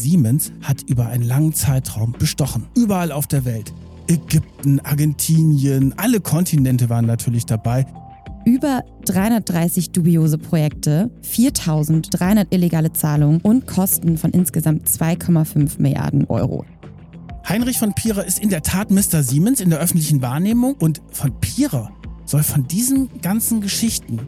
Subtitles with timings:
[0.00, 2.66] Siemens hat über einen langen Zeitraum bestochen.
[2.74, 3.72] Überall auf der Welt.
[4.08, 7.86] Ägypten, Argentinien, alle Kontinente waren natürlich dabei.
[8.44, 16.64] Über 330 dubiose Projekte, 4300 illegale Zahlungen und Kosten von insgesamt 2,5 Milliarden Euro.
[17.48, 19.22] Heinrich von Pierer ist in der Tat Mr.
[19.22, 21.90] Siemens in der öffentlichen Wahrnehmung und von Pierer
[22.24, 24.20] soll von diesen ganzen Geschichten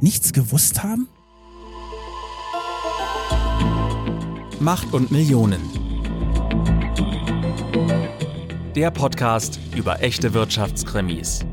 [0.00, 1.08] nichts gewusst haben?
[4.62, 5.62] Macht und Millionen.
[8.76, 11.46] Der Podcast über echte Wirtschaftskrimis.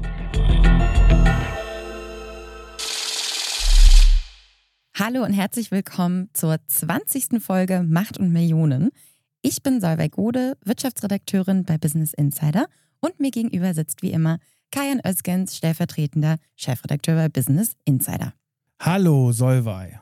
[4.94, 7.42] Hallo und herzlich willkommen zur 20.
[7.42, 8.90] Folge Macht und Millionen.
[9.42, 12.66] Ich bin Solveig Gode, Wirtschaftsredakteurin bei Business Insider
[13.00, 14.38] und mir gegenüber sitzt wie immer
[14.72, 18.34] Kajan Özgens, stellvertretender Chefredakteur bei Business Insider.
[18.82, 19.98] Hallo Solvay.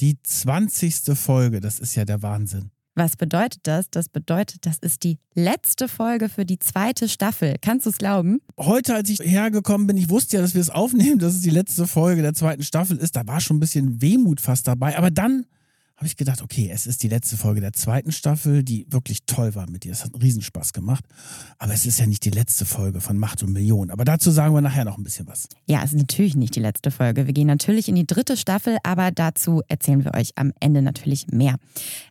[0.00, 1.16] Die 20.
[1.16, 2.70] Folge, das ist ja der Wahnsinn.
[2.96, 3.90] Was bedeutet das?
[3.90, 7.56] Das bedeutet, das ist die letzte Folge für die zweite Staffel.
[7.60, 8.40] Kannst du es glauben?
[8.58, 11.50] Heute, als ich hergekommen bin, ich wusste ja, dass wir es aufnehmen, dass es die
[11.50, 13.16] letzte Folge der zweiten Staffel ist.
[13.16, 14.96] Da war schon ein bisschen Wehmut fast dabei.
[14.96, 15.46] Aber dann
[15.96, 19.54] habe ich gedacht, okay, es ist die letzte Folge der zweiten Staffel, die wirklich toll
[19.54, 19.92] war mit dir.
[19.92, 21.04] Es hat einen Riesenspaß gemacht.
[21.58, 23.92] Aber es ist ja nicht die letzte Folge von Macht und Millionen.
[23.92, 25.48] Aber dazu sagen wir nachher noch ein bisschen was.
[25.66, 27.26] Ja, es ist natürlich nicht die letzte Folge.
[27.26, 31.28] Wir gehen natürlich in die dritte Staffel, aber dazu erzählen wir euch am Ende natürlich
[31.28, 31.56] mehr.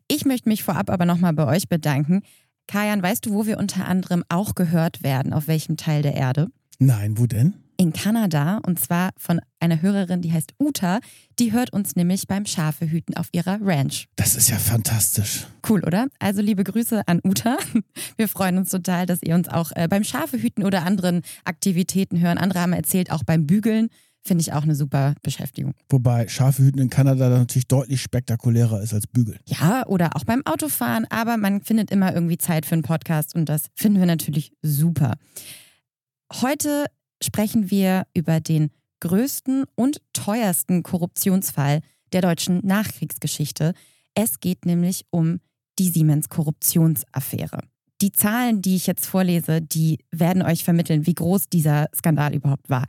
[0.08, 2.22] Ich möchte mich vorab aber nochmal bei euch bedanken.
[2.68, 5.34] Kajan, weißt du, wo wir unter anderem auch gehört werden?
[5.34, 6.48] Auf welchem Teil der Erde?
[6.80, 7.63] Nein, wo denn?
[7.84, 11.02] In Kanada und zwar von einer Hörerin, die heißt Uta.
[11.38, 14.08] Die hört uns nämlich beim Schafehüten auf ihrer Ranch.
[14.16, 15.48] Das ist ja fantastisch.
[15.68, 16.08] Cool, oder?
[16.18, 17.58] Also liebe Grüße an Uta.
[18.18, 22.38] Wir freuen uns total, dass ihr uns auch äh, beim Schafehüten oder anderen Aktivitäten hören.
[22.38, 23.90] Andere haben erzählt, auch beim Bügeln.
[24.22, 25.74] Finde ich auch eine super Beschäftigung.
[25.90, 29.40] Wobei Schafehüten in Kanada natürlich deutlich spektakulärer ist als Bügeln.
[29.46, 33.50] Ja, oder auch beim Autofahren, aber man findet immer irgendwie Zeit für einen Podcast und
[33.50, 35.16] das finden wir natürlich super.
[36.32, 36.86] Heute
[37.24, 38.70] sprechen wir über den
[39.00, 41.82] größten und teuersten Korruptionsfall
[42.14, 43.74] der deutschen Nachkriegsgeschichte.
[44.14, 45.40] Es geht nämlich um
[45.80, 47.60] die Siemens-Korruptionsaffäre.
[48.02, 52.70] Die Zahlen, die ich jetzt vorlese, die werden euch vermitteln, wie groß dieser Skandal überhaupt
[52.70, 52.86] war.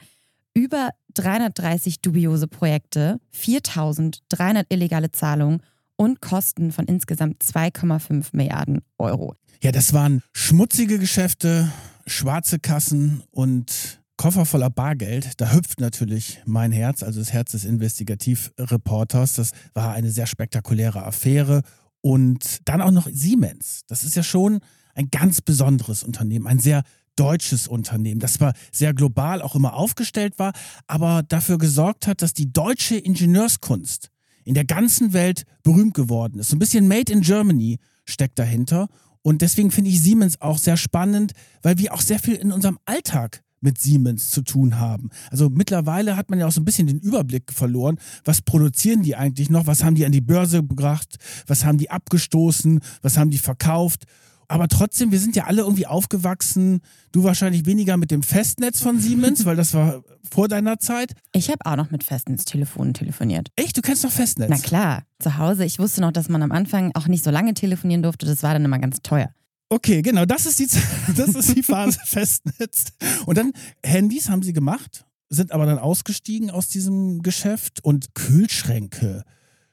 [0.55, 5.63] Über 330 dubiose Projekte, 4300 illegale Zahlungen
[5.97, 9.35] und Kosten von insgesamt 2,5 Milliarden Euro.
[9.63, 11.73] Ja, das waren schmutzige Geschäfte,
[12.07, 17.65] schwarze Kassen und Koffer voller Bargeld, da hüpft natürlich mein Herz, also das Herz des
[17.65, 19.35] Investigativreporters.
[19.35, 21.63] Das war eine sehr spektakuläre Affäre.
[22.01, 23.83] Und dann auch noch Siemens.
[23.89, 24.61] Das ist ja schon
[24.95, 26.83] ein ganz besonderes Unternehmen, ein sehr
[27.17, 30.53] deutsches Unternehmen, das zwar sehr global auch immer aufgestellt war,
[30.87, 34.11] aber dafür gesorgt hat, dass die deutsche Ingenieurskunst
[34.45, 36.51] in der ganzen Welt berühmt geworden ist.
[36.51, 38.89] So ein bisschen Made in Germany steckt dahinter.
[39.23, 41.33] Und deswegen finde ich Siemens auch sehr spannend,
[41.63, 45.11] weil wir auch sehr viel in unserem Alltag mit Siemens zu tun haben.
[45.31, 47.99] Also mittlerweile hat man ja auch so ein bisschen den Überblick verloren.
[48.25, 49.67] Was produzieren die eigentlich noch?
[49.67, 51.17] Was haben die an die Börse gebracht?
[51.47, 52.81] Was haben die abgestoßen?
[53.03, 54.05] Was haben die verkauft?
[54.49, 56.81] Aber trotzdem, wir sind ja alle irgendwie aufgewachsen.
[57.13, 61.15] Du wahrscheinlich weniger mit dem Festnetz von Siemens, weil das war vor deiner Zeit.
[61.33, 63.49] Ich habe auch noch mit Festnetztelefonen telefoniert.
[63.57, 63.77] Echt?
[63.77, 64.51] Du kennst noch Festnetz?
[64.51, 65.65] Na klar, zu Hause.
[65.65, 68.27] Ich wusste noch, dass man am Anfang auch nicht so lange telefonieren durfte.
[68.27, 69.31] Das war dann immer ganz teuer.
[69.75, 70.69] Okay, genau, das ist die,
[71.17, 72.93] das ist die Phase Festnetz.
[73.27, 73.53] Und dann
[73.83, 79.25] Handys haben sie gemacht, sind aber dann ausgestiegen aus diesem Geschäft und Kühlschränke,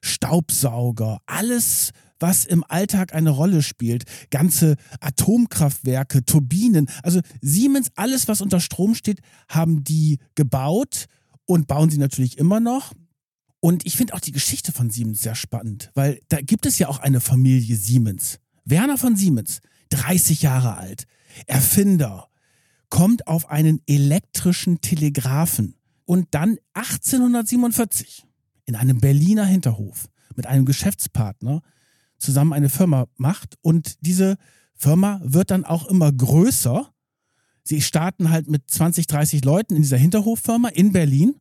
[0.01, 4.05] Staubsauger, alles, was im Alltag eine Rolle spielt.
[4.31, 9.19] Ganze Atomkraftwerke, Turbinen, also Siemens, alles, was unter Strom steht,
[9.49, 11.05] haben die gebaut
[11.45, 12.93] und bauen sie natürlich immer noch.
[13.59, 16.87] Und ich finde auch die Geschichte von Siemens sehr spannend, weil da gibt es ja
[16.87, 18.39] auch eine Familie Siemens.
[18.65, 19.59] Werner von Siemens,
[19.91, 21.05] 30 Jahre alt,
[21.45, 22.27] Erfinder,
[22.89, 25.75] kommt auf einen elektrischen Telegraphen
[26.05, 28.25] und dann 1847
[28.65, 31.61] in einem Berliner Hinterhof mit einem Geschäftspartner
[32.17, 34.37] zusammen eine Firma macht und diese
[34.75, 36.89] Firma wird dann auch immer größer.
[37.63, 41.35] Sie starten halt mit 20, 30 Leuten in dieser Hinterhoffirma in Berlin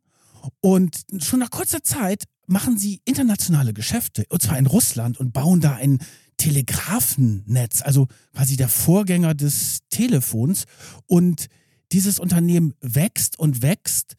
[0.61, 5.61] und schon nach kurzer Zeit machen sie internationale Geschäfte, und zwar in Russland und bauen
[5.61, 5.99] da ein
[6.41, 10.65] Telegrafennetz, also quasi der Vorgänger des Telefons.
[11.07, 11.47] Und
[11.93, 14.17] dieses Unternehmen wächst und wächst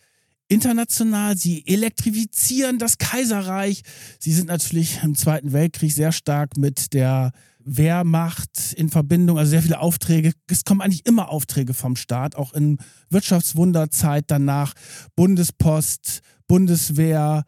[0.47, 1.38] international.
[1.38, 3.81] Sie elektrifizieren das Kaiserreich.
[4.19, 7.31] Sie sind natürlich im Zweiten Weltkrieg sehr stark mit der
[7.63, 10.33] Wehrmacht in Verbindung, also sehr viele Aufträge.
[10.47, 12.77] Es kommen eigentlich immer Aufträge vom Staat, auch in
[13.09, 14.73] Wirtschaftswunderzeit danach.
[15.15, 17.45] Bundespost, Bundeswehr,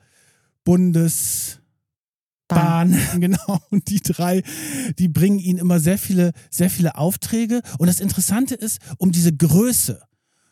[0.63, 1.59] Bundes.
[2.53, 2.94] Spahn.
[2.94, 3.59] Spahn, genau.
[3.69, 4.44] Und die drei,
[5.00, 7.61] die bringen ihnen immer sehr viele, sehr viele Aufträge.
[7.77, 10.01] Und das Interessante ist, um diese Größe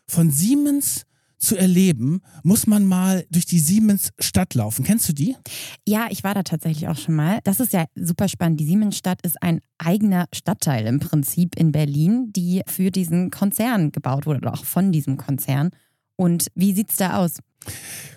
[0.08, 1.06] von Siemens
[1.42, 4.86] zu erleben, muss man mal durch die Siemens-Stadt laufen.
[4.86, 5.36] Kennst du die?
[5.88, 7.40] Ja, ich war da tatsächlich auch schon mal.
[7.44, 8.60] Das ist ja super spannend.
[8.60, 14.28] Die Siemensstadt ist ein eigener Stadtteil im Prinzip in Berlin, die für diesen Konzern gebaut
[14.28, 15.72] wurde oder auch von diesem Konzern.
[16.16, 17.40] Und wie sieht's da aus?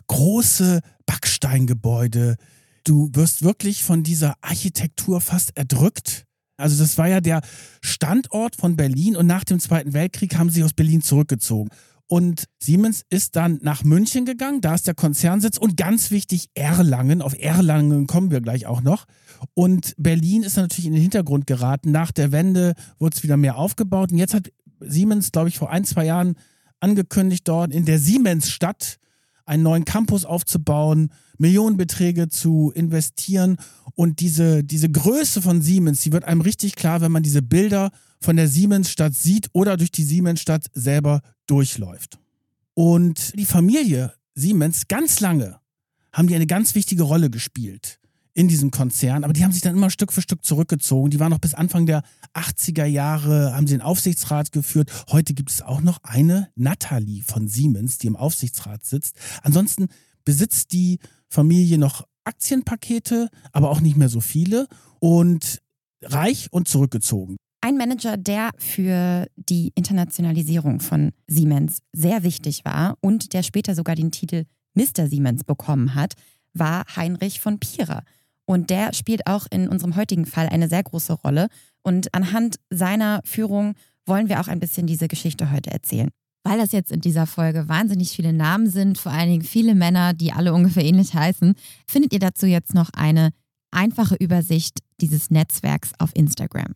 [0.07, 2.37] Große Backsteingebäude.
[2.85, 6.27] Du wirst wirklich von dieser Architektur fast erdrückt.
[6.57, 7.41] Also das war ja der
[7.81, 11.71] Standort von Berlin und nach dem Zweiten Weltkrieg haben sie aus Berlin zurückgezogen.
[12.07, 17.23] Und Siemens ist dann nach München gegangen, da ist der Konzernsitz und ganz wichtig Erlangen.
[17.23, 19.07] Auf Erlangen kommen wir gleich auch noch.
[19.55, 21.91] Und Berlin ist natürlich in den Hintergrund geraten.
[21.91, 24.13] Nach der Wende wurde es wieder mehr aufgebaut.
[24.13, 26.37] Und jetzt hat Siemens, glaube ich, vor ein, zwei Jahren
[26.79, 28.99] angekündigt, dort in der Siemensstadt
[29.45, 33.57] einen neuen Campus aufzubauen, Millionenbeträge zu investieren.
[33.95, 37.91] Und diese, diese Größe von Siemens, die wird einem richtig klar, wenn man diese Bilder
[38.21, 42.19] von der Siemensstadt sieht oder durch die Siemensstadt selber durchläuft.
[42.75, 45.61] Und die Familie Siemens, ganz lange,
[46.13, 48.01] haben die eine ganz wichtige Rolle gespielt
[48.35, 51.11] in diesem Konzern, aber die haben sich dann immer Stück für Stück zurückgezogen.
[51.11, 52.03] Die waren noch bis Anfang der
[52.35, 54.91] 80er Jahre, haben sie den Aufsichtsrat geführt.
[55.11, 59.17] Heute gibt es auch noch eine Natalie von Siemens, die im Aufsichtsrat sitzt.
[59.43, 59.87] Ansonsten
[60.25, 60.99] besitzt die
[61.29, 64.67] Familie noch Aktienpakete, aber auch nicht mehr so viele
[64.99, 65.61] und
[66.03, 67.37] reich und zurückgezogen.
[67.61, 73.95] Ein Manager, der für die Internationalisierung von Siemens sehr wichtig war und der später sogar
[73.95, 74.45] den Titel
[74.75, 75.07] Mr.
[75.07, 76.15] Siemens bekommen hat,
[76.53, 78.03] war Heinrich von Pierer.
[78.47, 81.49] Und der spielt auch in unserem heutigen Fall eine sehr große Rolle.
[81.83, 83.75] Und anhand seiner Führung
[84.07, 86.11] wollen wir auch ein bisschen diese Geschichte heute erzählen.
[86.43, 90.13] Weil das jetzt in dieser Folge wahnsinnig viele Namen sind, vor allen Dingen viele Männer,
[90.13, 91.55] die alle ungefähr ähnlich heißen,
[91.87, 93.31] findet ihr dazu jetzt noch eine
[93.71, 96.75] einfache Übersicht dieses Netzwerks auf Instagram.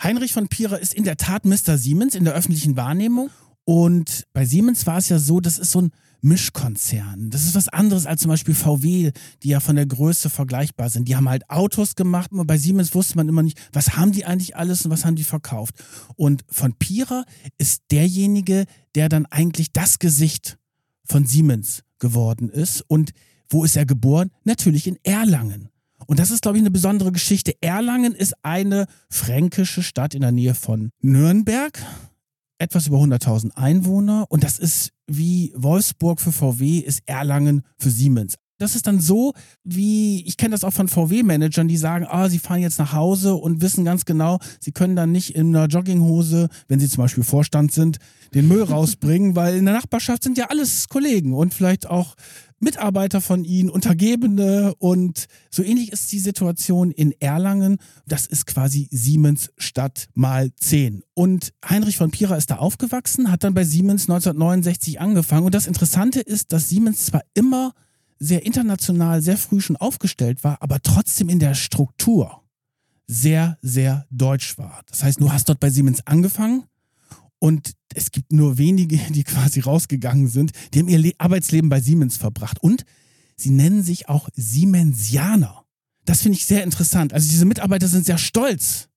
[0.00, 1.76] Heinrich von Pierer ist in der Tat Mr.
[1.76, 3.30] Siemens in der öffentlichen Wahrnehmung.
[3.64, 7.30] Und bei Siemens war es ja so, das ist so ein Mischkonzern.
[7.30, 9.12] Das ist was anderes als zum Beispiel VW,
[9.42, 11.08] die ja von der Größe vergleichbar sind.
[11.08, 14.56] Die haben halt Autos gemacht bei Siemens wusste man immer nicht, was haben die eigentlich
[14.56, 15.74] alles und was haben die verkauft.
[16.16, 17.24] Und von Pierer
[17.58, 20.58] ist derjenige, der dann eigentlich das Gesicht
[21.04, 22.82] von Siemens geworden ist.
[22.88, 23.12] Und
[23.48, 24.30] wo ist er geboren?
[24.44, 25.68] Natürlich in Erlangen.
[26.06, 27.54] Und das ist, glaube ich, eine besondere Geschichte.
[27.60, 31.78] Erlangen ist eine fränkische Stadt in der Nähe von Nürnberg.
[32.58, 34.26] Etwas über 100.000 Einwohner.
[34.28, 38.34] Und das ist wie Wolfsburg für VW, ist Erlangen für Siemens.
[38.58, 42.40] Das ist dann so, wie ich kenne das auch von VW-Managern, die sagen, ah, sie
[42.40, 46.48] fahren jetzt nach Hause und wissen ganz genau, sie können dann nicht in einer Jogginghose,
[46.66, 47.98] wenn sie zum Beispiel Vorstand sind,
[48.34, 52.16] den Müll rausbringen, weil in der Nachbarschaft sind ja alles Kollegen und vielleicht auch
[52.60, 57.78] Mitarbeiter von ihnen, Untergebene und so ähnlich ist die Situation in Erlangen.
[58.06, 61.02] Das ist quasi Siemens Stadt mal 10.
[61.14, 65.46] Und Heinrich von Pira ist da aufgewachsen, hat dann bei Siemens 1969 angefangen.
[65.46, 67.74] Und das Interessante ist, dass Siemens zwar immer
[68.18, 72.42] sehr international, sehr früh schon aufgestellt war, aber trotzdem in der Struktur
[73.06, 74.82] sehr, sehr deutsch war.
[74.88, 76.64] Das heißt, du hast dort bei Siemens angefangen
[77.38, 80.52] und es gibt nur wenige, die quasi rausgegangen sind.
[80.72, 82.62] Die haben ihr Le Arbeitsleben bei Siemens verbracht.
[82.62, 82.84] Und
[83.36, 85.64] sie nennen sich auch Siemensianer.
[86.04, 87.12] Das finde ich sehr interessant.
[87.12, 88.88] Also diese Mitarbeiter sind sehr stolz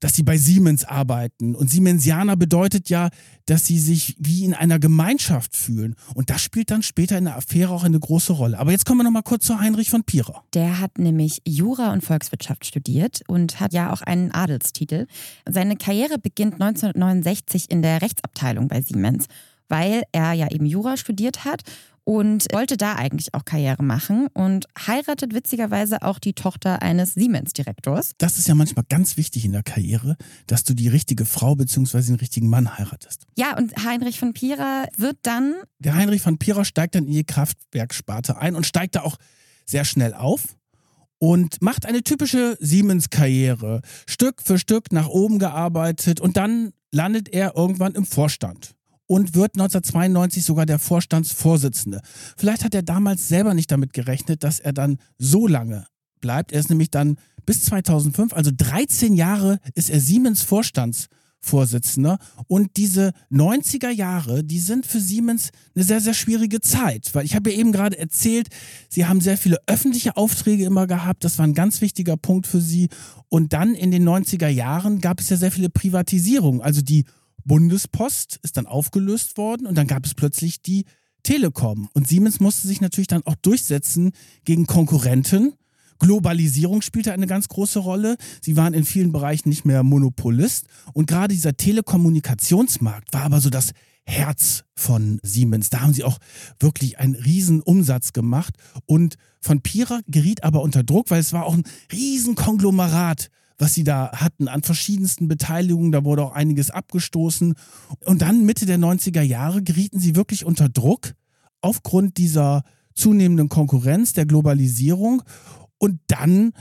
[0.00, 1.54] dass sie bei Siemens arbeiten.
[1.54, 3.10] Und Siemensianer bedeutet ja,
[3.46, 5.94] dass sie sich wie in einer Gemeinschaft fühlen.
[6.14, 8.58] Und das spielt dann später in der Affäre auch eine große Rolle.
[8.58, 10.42] Aber jetzt kommen wir nochmal kurz zu Heinrich von Pierer.
[10.54, 15.06] Der hat nämlich Jura und Volkswirtschaft studiert und hat ja auch einen Adelstitel.
[15.48, 19.26] Seine Karriere beginnt 1969 in der Rechtsabteilung bei Siemens,
[19.68, 21.62] weil er ja eben Jura studiert hat
[22.06, 28.12] und wollte da eigentlich auch Karriere machen und heiratet witzigerweise auch die Tochter eines Siemens-Direktors.
[28.18, 32.02] Das ist ja manchmal ganz wichtig in der Karriere, dass du die richtige Frau bzw.
[32.02, 33.26] den richtigen Mann heiratest.
[33.36, 35.56] Ja, und Heinrich von Pierer wird dann.
[35.80, 39.16] Der Heinrich von Pierer steigt dann in die Kraftwerksparte ein und steigt da auch
[39.64, 40.56] sehr schnell auf
[41.18, 43.80] und macht eine typische Siemens-Karriere.
[44.06, 48.75] Stück für Stück nach oben gearbeitet und dann landet er irgendwann im Vorstand
[49.06, 52.00] und wird 1992 sogar der Vorstandsvorsitzende.
[52.36, 55.86] Vielleicht hat er damals selber nicht damit gerechnet, dass er dann so lange
[56.20, 56.52] bleibt.
[56.52, 62.18] Er ist nämlich dann bis 2005, also 13 Jahre, ist er Siemens Vorstandsvorsitzender.
[62.48, 67.14] Und diese 90er Jahre, die sind für Siemens eine sehr, sehr schwierige Zeit.
[67.14, 68.48] Weil ich habe ja eben gerade erzählt,
[68.88, 71.22] sie haben sehr viele öffentliche Aufträge immer gehabt.
[71.22, 72.88] Das war ein ganz wichtiger Punkt für sie.
[73.28, 76.60] Und dann in den 90er Jahren gab es ja sehr viele Privatisierungen.
[76.60, 77.04] Also die
[77.46, 80.84] Bundespost ist dann aufgelöst worden und dann gab es plötzlich die
[81.22, 81.88] Telekom.
[81.94, 84.12] Und Siemens musste sich natürlich dann auch durchsetzen
[84.44, 85.54] gegen Konkurrenten.
[85.98, 88.16] Globalisierung spielte eine ganz große Rolle.
[88.42, 90.66] Sie waren in vielen Bereichen nicht mehr Monopolist.
[90.92, 93.72] Und gerade dieser Telekommunikationsmarkt war aber so das
[94.04, 95.70] Herz von Siemens.
[95.70, 96.18] Da haben sie auch
[96.60, 98.54] wirklich einen riesen Umsatz gemacht.
[98.84, 103.74] Und von Pira geriet aber unter Druck, weil es war auch ein riesen Konglomerat was
[103.74, 105.92] sie da hatten an verschiedensten Beteiligungen.
[105.92, 107.54] Da wurde auch einiges abgestoßen.
[108.04, 111.14] Und dann Mitte der 90er Jahre gerieten sie wirklich unter Druck
[111.60, 112.62] aufgrund dieser
[112.94, 115.22] zunehmenden Konkurrenz, der Globalisierung.
[115.78, 116.52] Und dann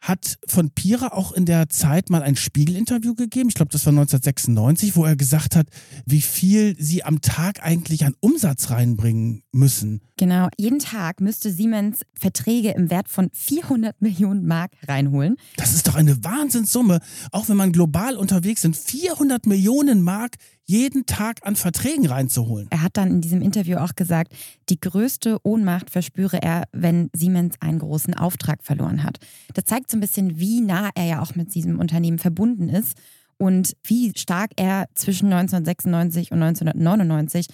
[0.00, 3.92] hat von Pira auch in der Zeit mal ein Spiegelinterview gegeben, ich glaube, das war
[3.92, 5.68] 1996, wo er gesagt hat,
[6.04, 10.00] wie viel sie am Tag eigentlich an Umsatz reinbringen müssen.
[10.16, 15.36] Genau, jeden Tag müsste Siemens Verträge im Wert von 400 Millionen Mark reinholen.
[15.56, 17.00] Das ist doch eine Wahnsinnssumme,
[17.32, 18.76] auch wenn man global unterwegs sind.
[18.76, 22.66] 400 Millionen Mark jeden Tag an Verträgen reinzuholen.
[22.70, 24.32] Er hat dann in diesem Interview auch gesagt,
[24.68, 29.18] die größte Ohnmacht verspüre er, wenn Siemens einen großen Auftrag verloren hat.
[29.54, 32.96] Das zeigt so ein bisschen, wie nah er ja auch mit diesem Unternehmen verbunden ist
[33.38, 37.46] und wie stark er zwischen 1996 und 1999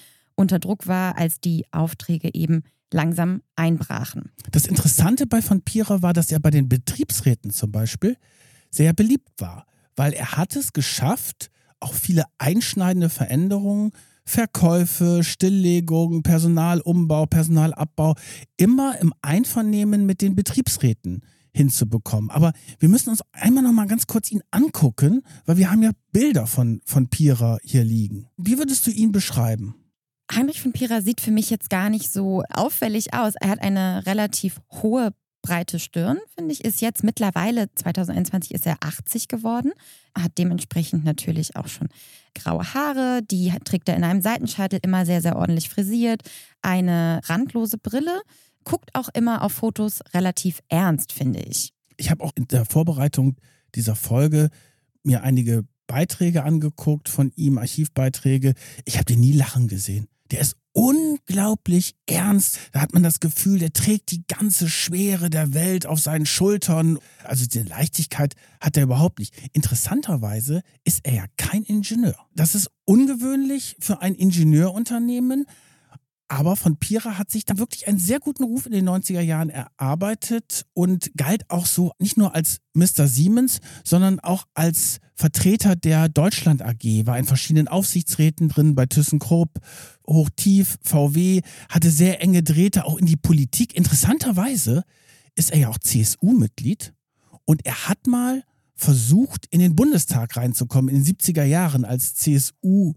[0.42, 4.32] unter Druck war, als die Aufträge eben langsam einbrachen.
[4.50, 8.16] Das Interessante bei von Pira war, dass er bei den Betriebsräten zum Beispiel
[8.70, 13.92] sehr beliebt war, weil er hat es geschafft, auch viele einschneidende Veränderungen,
[14.24, 18.14] Verkäufe, Stilllegungen, Personalumbau, Personalabbau,
[18.56, 21.22] immer im Einvernehmen mit den Betriebsräten
[21.54, 22.30] hinzubekommen.
[22.30, 25.90] Aber wir müssen uns einmal noch mal ganz kurz ihn angucken, weil wir haben ja
[26.12, 28.26] Bilder von, von Pira hier liegen.
[28.36, 29.74] Wie würdest du ihn beschreiben?
[30.30, 33.34] Heinrich von Pira sieht für mich jetzt gar nicht so auffällig aus.
[33.40, 35.12] Er hat eine relativ hohe
[35.42, 39.72] breite Stirn, finde ich, ist jetzt mittlerweile, 2021 ist er 80 geworden,
[40.16, 41.88] hat dementsprechend natürlich auch schon
[42.34, 46.22] graue Haare, die trägt er in einem Seitenscheitel immer sehr, sehr ordentlich frisiert,
[46.62, 48.22] eine randlose Brille,
[48.64, 51.72] guckt auch immer auf Fotos relativ ernst, finde ich.
[51.96, 53.36] Ich habe auch in der Vorbereitung
[53.74, 54.48] dieser Folge
[55.02, 58.54] mir einige Beiträge angeguckt von ihm, Archivbeiträge.
[58.84, 60.08] Ich habe den nie lachen gesehen.
[60.32, 62.58] Der ist unglaublich ernst.
[62.72, 66.98] Da hat man das Gefühl, der trägt die ganze Schwere der Welt auf seinen Schultern.
[67.22, 69.34] Also diese Leichtigkeit hat er überhaupt nicht.
[69.52, 72.16] Interessanterweise ist er ja kein Ingenieur.
[72.34, 75.44] Das ist ungewöhnlich für ein Ingenieurunternehmen.
[76.32, 79.50] Aber von Pira hat sich dann wirklich einen sehr guten Ruf in den 90er Jahren
[79.50, 83.06] erarbeitet und galt auch so nicht nur als Mr.
[83.06, 89.58] Siemens, sondern auch als Vertreter der Deutschland AG, war in verschiedenen Aufsichtsräten drin, bei ThyssenKrupp,
[90.12, 93.76] Hochtief, VW, hatte sehr enge Drähte auch in die Politik.
[93.76, 94.84] Interessanterweise
[95.34, 96.92] ist er ja auch CSU-Mitglied
[97.44, 102.96] und er hat mal versucht, in den Bundestag reinzukommen in den 70er Jahren als CSU-Mitglied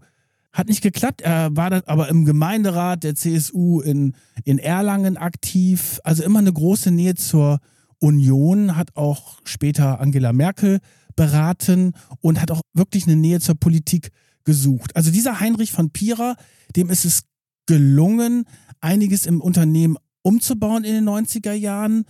[0.56, 1.20] hat nicht geklappt.
[1.20, 6.00] Er war dann aber im Gemeinderat der CSU in, in Erlangen aktiv.
[6.02, 7.60] Also immer eine große Nähe zur
[7.98, 10.80] Union, hat auch später Angela Merkel
[11.14, 14.10] beraten und hat auch wirklich eine Nähe zur Politik
[14.46, 14.96] gesucht.
[14.96, 16.36] Also dieser Heinrich von Pira,
[16.74, 17.24] dem ist es
[17.66, 18.44] gelungen,
[18.80, 22.06] einiges im Unternehmen umzubauen in den 90er Jahren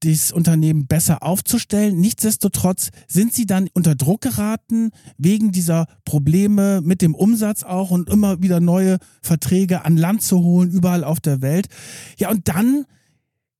[0.00, 1.98] das Unternehmen besser aufzustellen.
[1.98, 8.10] Nichtsdestotrotz sind sie dann unter Druck geraten wegen dieser Probleme mit dem Umsatz auch und
[8.10, 11.68] immer wieder neue Verträge an Land zu holen, überall auf der Welt.
[12.18, 12.84] Ja, und dann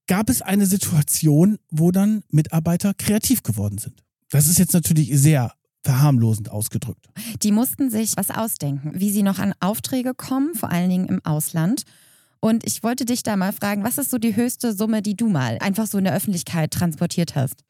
[0.07, 4.05] gab es eine Situation, wo dann Mitarbeiter kreativ geworden sind.
[4.31, 5.53] Das ist jetzt natürlich sehr
[5.87, 7.09] verharmlosend ausgedrückt.
[7.43, 11.25] Die mussten sich was ausdenken, wie sie noch an Aufträge kommen, vor allen Dingen im
[11.25, 11.85] Ausland
[12.41, 15.29] und ich wollte dich da mal fragen, was ist so die höchste Summe, die du
[15.29, 17.65] mal einfach so in der Öffentlichkeit transportiert hast?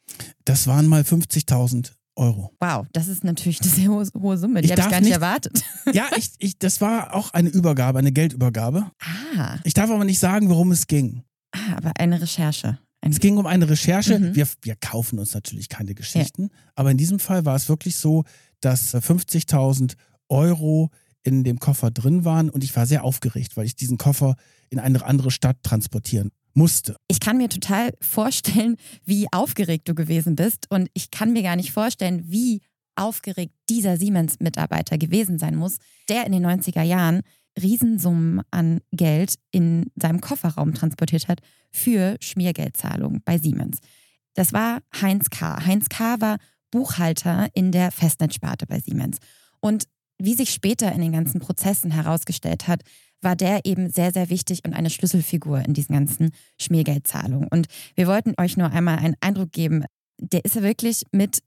[0.45, 2.53] Das waren mal 50.000 Euro.
[2.61, 4.63] Wow, das ist natürlich eine sehr hohe, Summe.
[4.63, 5.63] Die habe ich gar nicht, nicht erwartet.
[5.93, 8.91] Ja, ich, ich, das war auch eine Übergabe, eine Geldübergabe.
[9.39, 9.59] Ah.
[9.65, 11.23] Ich darf aber nicht sagen, worum es ging.
[11.53, 12.79] Ah, aber eine Recherche.
[13.11, 14.19] Es ging um eine Recherche.
[14.19, 14.35] Mhm.
[14.35, 16.59] Wir, wir kaufen uns natürlich keine Geschichten, ja.
[16.75, 18.25] aber in diesem Fall war es wirklich so,
[18.61, 19.95] dass 50.000
[20.29, 20.91] Euro
[21.23, 24.37] in dem Koffer drin waren und ich war sehr aufgeregt, weil ich diesen Koffer
[24.71, 26.97] in eine andere Stadt transportieren musste.
[27.09, 31.57] Ich kann mir total vorstellen, wie aufgeregt du gewesen bist und ich kann mir gar
[31.57, 32.63] nicht vorstellen, wie
[32.95, 35.77] aufgeregt dieser Siemens-Mitarbeiter gewesen sein muss,
[36.09, 37.21] der in den 90er Jahren
[37.61, 41.41] Riesensummen an Geld in seinem Kofferraum transportiert hat
[41.77, 43.79] für Schmiergeldzahlungen bei Siemens.
[44.35, 45.65] Das war Heinz K.
[45.65, 46.21] Heinz K.
[46.21, 46.39] war
[46.71, 49.19] Buchhalter in der Festnetzsparte bei Siemens.
[49.61, 49.85] Und
[50.19, 52.83] wie sich später in den ganzen Prozessen herausgestellt hat,
[53.21, 56.31] war der eben sehr, sehr wichtig und eine Schlüsselfigur in diesen ganzen
[56.61, 57.49] Schmiergeldzahlungen.
[57.49, 59.85] Und wir wollten euch nur einmal einen Eindruck geben,
[60.19, 61.41] der ist ja wirklich mit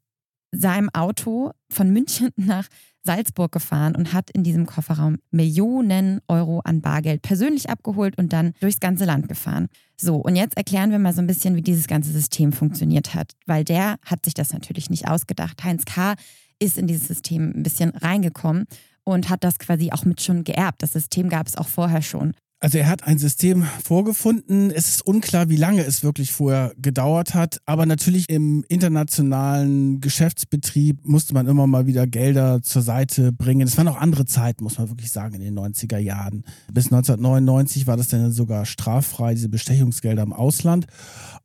[0.51, 2.67] seinem Auto von München nach
[3.03, 8.53] Salzburg gefahren und hat in diesem Kofferraum Millionen Euro an Bargeld persönlich abgeholt und dann
[8.59, 9.67] durchs ganze Land gefahren.
[9.97, 13.33] So, und jetzt erklären wir mal so ein bisschen, wie dieses ganze System funktioniert hat,
[13.45, 15.63] weil der hat sich das natürlich nicht ausgedacht.
[15.63, 16.15] Heinz K.
[16.59, 18.65] ist in dieses System ein bisschen reingekommen
[19.03, 20.83] und hat das quasi auch mit schon geerbt.
[20.83, 22.33] Das System gab es auch vorher schon.
[22.61, 24.69] Also er hat ein System vorgefunden.
[24.69, 27.61] Es ist unklar, wie lange es wirklich vorher gedauert hat.
[27.65, 33.65] Aber natürlich im internationalen Geschäftsbetrieb musste man immer mal wieder Gelder zur Seite bringen.
[33.65, 36.43] Es waren auch andere Zeiten, muss man wirklich sagen, in den 90er Jahren.
[36.71, 40.87] Bis 1999 war das dann sogar straffrei, diese Bestechungsgelder im Ausland.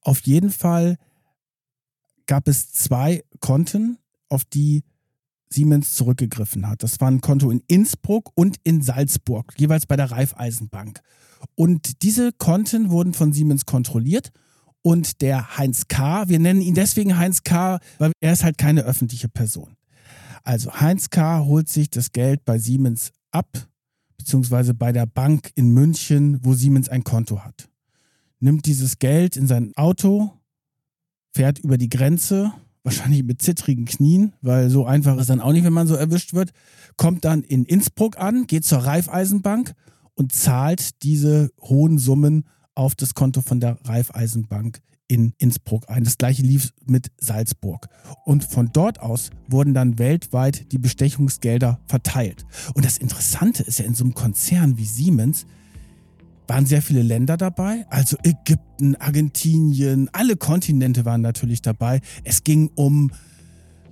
[0.00, 0.97] Auf jeden Fall
[2.26, 4.83] gab es zwei Konten, auf die
[5.50, 6.82] Siemens zurückgegriffen hat.
[6.82, 11.00] Das war ein Konto in Innsbruck und in Salzburg, jeweils bei der Raiffeisenbank.
[11.54, 14.30] Und diese Konten wurden von Siemens kontrolliert
[14.82, 18.82] und der Heinz K., wir nennen ihn deswegen Heinz K., weil er ist halt keine
[18.82, 19.76] öffentliche Person.
[20.42, 21.44] Also Heinz K.
[21.44, 23.68] holt sich das Geld bei Siemens ab,
[24.18, 27.68] beziehungsweise bei der Bank in München, wo Siemens ein Konto hat.
[28.40, 30.32] Nimmt dieses Geld in sein Auto,
[31.34, 32.52] fährt über die Grenze
[32.84, 36.34] wahrscheinlich mit zittrigen Knien, weil so einfach ist dann auch nicht, wenn man so erwischt
[36.34, 36.52] wird,
[36.96, 39.74] kommt dann in Innsbruck an, geht zur Raiffeisenbank
[40.14, 46.04] und zahlt diese hohen Summen auf das Konto von der Raiffeisenbank in Innsbruck ein.
[46.04, 47.88] Das gleiche lief mit Salzburg.
[48.24, 52.46] Und von dort aus wurden dann weltweit die Bestechungsgelder verteilt.
[52.74, 55.46] Und das Interessante ist ja in so einem Konzern wie Siemens,
[56.46, 62.00] waren sehr viele Länder dabei, also Ägypten, Argentinien, alle Kontinente waren natürlich dabei.
[62.24, 63.10] Es ging um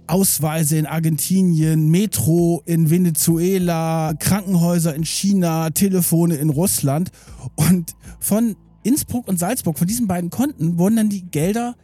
[0.07, 7.11] Ausweise in Argentinien, Metro in Venezuela, Krankenhäuser in China, Telefone in Russland.
[7.55, 11.77] Und von Innsbruck und Salzburg, von diesen beiden Konten, wurden dann die Gelder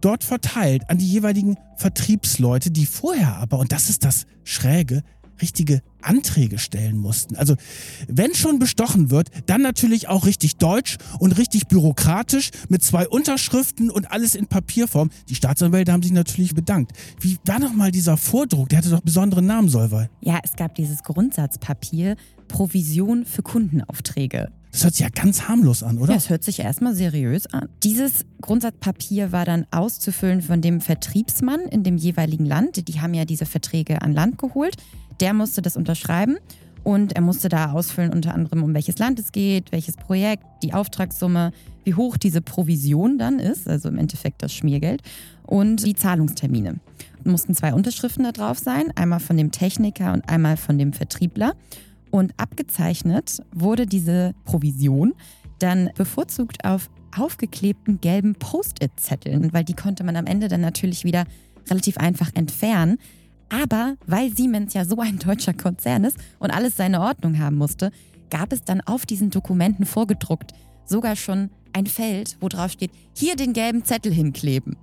[0.00, 5.02] dort verteilt an die jeweiligen Vertriebsleute, die vorher aber, und das ist das Schräge,
[5.40, 7.36] richtige Anträge stellen mussten.
[7.36, 7.54] Also
[8.08, 13.90] wenn schon bestochen wird, dann natürlich auch richtig deutsch und richtig bürokratisch mit zwei Unterschriften
[13.90, 15.10] und alles in Papierform.
[15.28, 16.92] Die Staatsanwälte haben sich natürlich bedankt.
[17.20, 18.68] Wie war noch mal dieser Vordruck?
[18.68, 20.08] Der hatte doch besonderen Namen, Solvay.
[20.20, 22.16] Ja, es gab dieses Grundsatzpapier
[22.48, 24.50] Provision für Kundenaufträge.
[24.72, 26.12] Das hört sich ja ganz harmlos an, oder?
[26.12, 27.68] Ja, es hört sich erstmal seriös an.
[27.82, 32.88] Dieses Grundsatzpapier war dann auszufüllen von dem Vertriebsmann in dem jeweiligen Land.
[32.88, 34.76] Die haben ja diese Verträge an Land geholt.
[35.20, 36.36] Der musste das unterschreiben
[36.84, 40.74] und er musste da ausfüllen, unter anderem, um welches Land es geht, welches Projekt, die
[40.74, 41.52] Auftragssumme,
[41.84, 45.02] wie hoch diese Provision dann ist, also im Endeffekt das Schmiergeld,
[45.46, 46.80] und die Zahlungstermine.
[47.20, 50.92] Es mussten zwei Unterschriften da drauf sein, einmal von dem Techniker und einmal von dem
[50.92, 51.54] Vertriebler.
[52.10, 55.14] Und abgezeichnet wurde diese Provision
[55.58, 61.24] dann bevorzugt auf aufgeklebten gelben Post-it-Zetteln, weil die konnte man am Ende dann natürlich wieder
[61.70, 62.98] relativ einfach entfernen.
[63.52, 67.90] Aber weil Siemens ja so ein deutscher Konzern ist und alles seine Ordnung haben musste,
[68.30, 70.52] gab es dann auf diesen Dokumenten vorgedruckt
[70.86, 74.76] sogar schon ein Feld, wo drauf steht, hier den gelben Zettel hinkleben.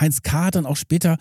[0.00, 0.46] Heinz K.
[0.46, 1.16] hat dann auch später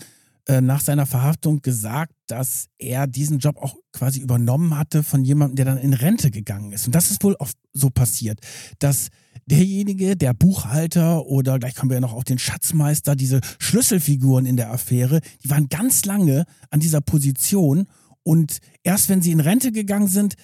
[0.47, 5.55] äh, nach seiner Verhaftung gesagt, dass er diesen Job auch quasi übernommen hatte von jemandem,
[5.55, 6.85] der dann in Rente gegangen ist.
[6.85, 8.39] Und das ist wohl oft so passiert,
[8.77, 9.09] dass
[9.47, 14.55] derjenige, der Buchhalter oder gleich kommen wir ja noch auf den Schatzmeister, diese Schlüsselfiguren in
[14.55, 17.87] der Affäre, die waren ganz lange an dieser Position
[18.21, 20.35] und erst wenn sie in Rente gegangen sind,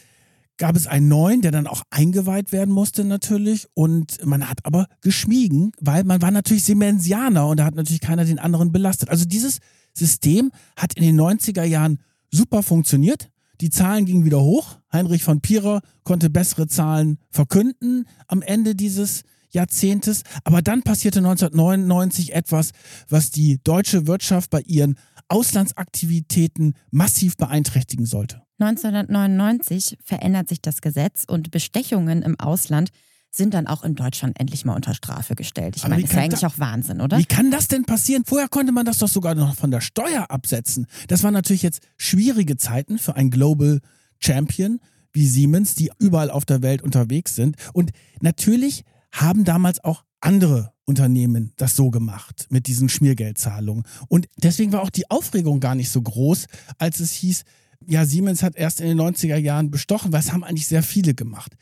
[0.61, 3.65] gab es einen neuen, der dann auch eingeweiht werden musste natürlich.
[3.73, 8.25] Und man hat aber geschwiegen, weil man war natürlich Siemensianer und da hat natürlich keiner
[8.25, 9.09] den anderen belastet.
[9.09, 9.57] Also dieses
[9.95, 11.97] System hat in den 90er Jahren
[12.29, 13.31] super funktioniert.
[13.59, 14.77] Die Zahlen gingen wieder hoch.
[14.93, 20.21] Heinrich von Pierer konnte bessere Zahlen verkünden am Ende dieses Jahrzehntes.
[20.43, 22.69] Aber dann passierte 1999 etwas,
[23.09, 28.43] was die deutsche Wirtschaft bei ihren Auslandsaktivitäten massiv beeinträchtigen sollte.
[28.61, 32.89] 1999 verändert sich das Gesetz und Bestechungen im Ausland
[33.33, 35.77] sind dann auch in Deutschland endlich mal unter Strafe gestellt.
[35.77, 37.17] Ich meine, das ist eigentlich auch Wahnsinn, oder?
[37.17, 38.23] Wie kann das denn passieren?
[38.25, 40.85] Vorher konnte man das doch sogar noch von der Steuer absetzen.
[41.07, 43.79] Das waren natürlich jetzt schwierige Zeiten für ein Global
[44.19, 44.79] Champion
[45.13, 47.55] wie Siemens, die überall auf der Welt unterwegs sind.
[47.73, 53.83] Und natürlich haben damals auch andere Unternehmen das so gemacht mit diesen Schmiergeldzahlungen.
[54.07, 56.47] Und deswegen war auch die Aufregung gar nicht so groß,
[56.77, 57.43] als es hieß,
[57.87, 61.55] ja, Siemens hat erst in den 90er Jahren bestochen, was haben eigentlich sehr viele gemacht.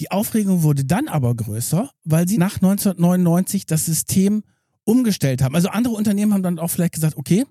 [0.00, 4.42] Die Aufregung wurde dann aber größer, weil sie nach 1999 das System
[4.84, 5.54] umgestellt haben.
[5.54, 7.44] Also andere Unternehmen haben dann auch vielleicht gesagt, okay,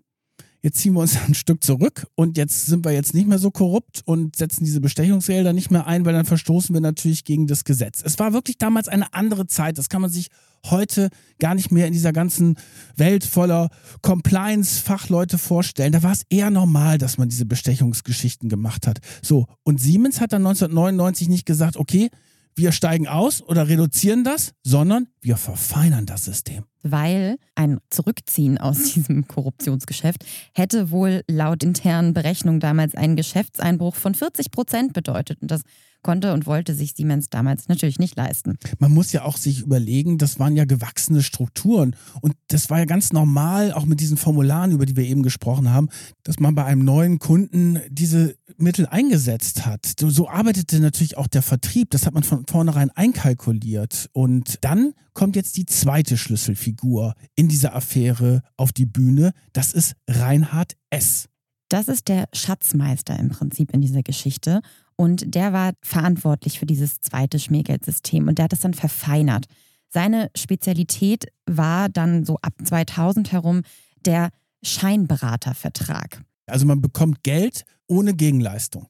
[0.66, 3.52] jetzt ziehen wir uns ein Stück zurück und jetzt sind wir jetzt nicht mehr so
[3.52, 7.64] korrupt und setzen diese Bestechungsgelder nicht mehr ein, weil dann verstoßen wir natürlich gegen das
[7.64, 8.02] Gesetz.
[8.04, 9.78] Es war wirklich damals eine andere Zeit.
[9.78, 10.30] Das kann man sich
[10.66, 12.56] heute gar nicht mehr in dieser ganzen
[12.96, 13.70] Welt voller
[14.02, 15.92] Compliance-Fachleute vorstellen.
[15.92, 19.00] Da war es eher normal, dass man diese Bestechungsgeschichten gemacht hat.
[19.22, 22.10] So, und Siemens hat dann 1999 nicht gesagt, okay,
[22.56, 26.64] wir steigen aus oder reduzieren das, sondern wir verfeinern das System.
[26.84, 34.16] Weil ein Zurückziehen aus diesem Korruptionsgeschäft hätte wohl laut internen Berechnungen damals einen Geschäftseinbruch von
[34.16, 35.42] 40 Prozent bedeutet.
[35.42, 35.62] Und das
[36.06, 38.60] konnte und wollte sich Siemens damals natürlich nicht leisten.
[38.78, 42.86] Man muss ja auch sich überlegen, das waren ja gewachsene Strukturen und das war ja
[42.86, 45.90] ganz normal, auch mit diesen Formularen, über die wir eben gesprochen haben,
[46.22, 49.96] dass man bei einem neuen Kunden diese Mittel eingesetzt hat.
[49.98, 55.36] So arbeitete natürlich auch der Vertrieb, das hat man von vornherein einkalkuliert und dann kommt
[55.36, 61.30] jetzt die zweite Schlüsselfigur in dieser Affäre auf die Bühne, das ist Reinhard S.
[61.70, 64.62] Das ist der Schatzmeister im Prinzip in dieser Geschichte.
[64.98, 69.46] Und der war verantwortlich für dieses zweite Schmiergeldsystem und der hat es dann verfeinert.
[69.90, 73.62] Seine Spezialität war dann so ab 2000 herum
[74.06, 74.30] der
[74.64, 76.22] Scheinberatervertrag.
[76.48, 78.88] Also man bekommt Geld ohne Gegenleistung.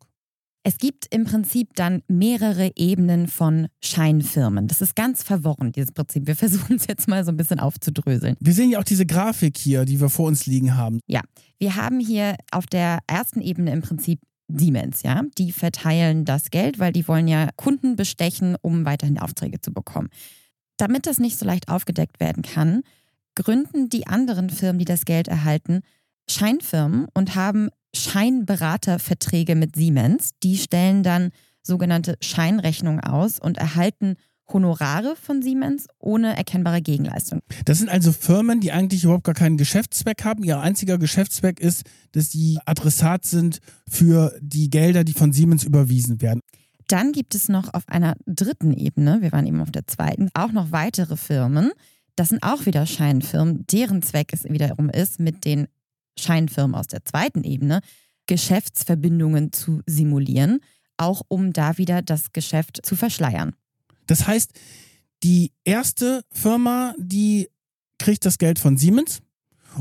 [0.67, 4.67] Es gibt im Prinzip dann mehrere Ebenen von Scheinfirmen.
[4.67, 6.25] Das ist ganz verworren, dieses Prinzip.
[6.25, 8.35] Wir versuchen es jetzt mal so ein bisschen aufzudröseln.
[8.39, 11.01] Wir sehen ja auch diese Grafik hier, die wir vor uns liegen haben.
[11.05, 11.21] Ja,
[11.59, 15.23] wir haben hier auf der ersten Ebene im Prinzip Siemens, ja.
[15.37, 20.09] Die verteilen das Geld, weil die wollen ja Kunden bestechen, um weiterhin Aufträge zu bekommen.
[20.77, 22.83] Damit das nicht so leicht aufgedeckt werden kann,
[23.35, 25.81] gründen die anderen Firmen, die das Geld erhalten,
[26.29, 30.31] Scheinfirmen und haben Scheinberaterverträge mit Siemens.
[30.43, 31.31] Die stellen dann
[31.61, 34.15] sogenannte Scheinrechnungen aus und erhalten
[34.51, 37.39] Honorare von Siemens ohne erkennbare Gegenleistung.
[37.65, 40.43] Das sind also Firmen, die eigentlich überhaupt gar keinen Geschäftszweck haben.
[40.43, 46.21] Ihr einziger Geschäftszweck ist, dass sie Adressat sind für die Gelder, die von Siemens überwiesen
[46.21, 46.41] werden.
[46.87, 50.51] Dann gibt es noch auf einer dritten Ebene, wir waren eben auf der zweiten, auch
[50.51, 51.71] noch weitere Firmen.
[52.15, 55.67] Das sind auch wieder Scheinfirmen, deren Zweck es wiederum ist, mit den
[56.17, 57.81] Scheinfirmen aus der zweiten Ebene
[58.27, 60.59] Geschäftsverbindungen zu simulieren,
[60.97, 63.53] auch um da wieder das Geschäft zu verschleiern.
[64.07, 64.51] Das heißt,
[65.23, 67.49] die erste Firma, die
[67.97, 69.21] kriegt das Geld von Siemens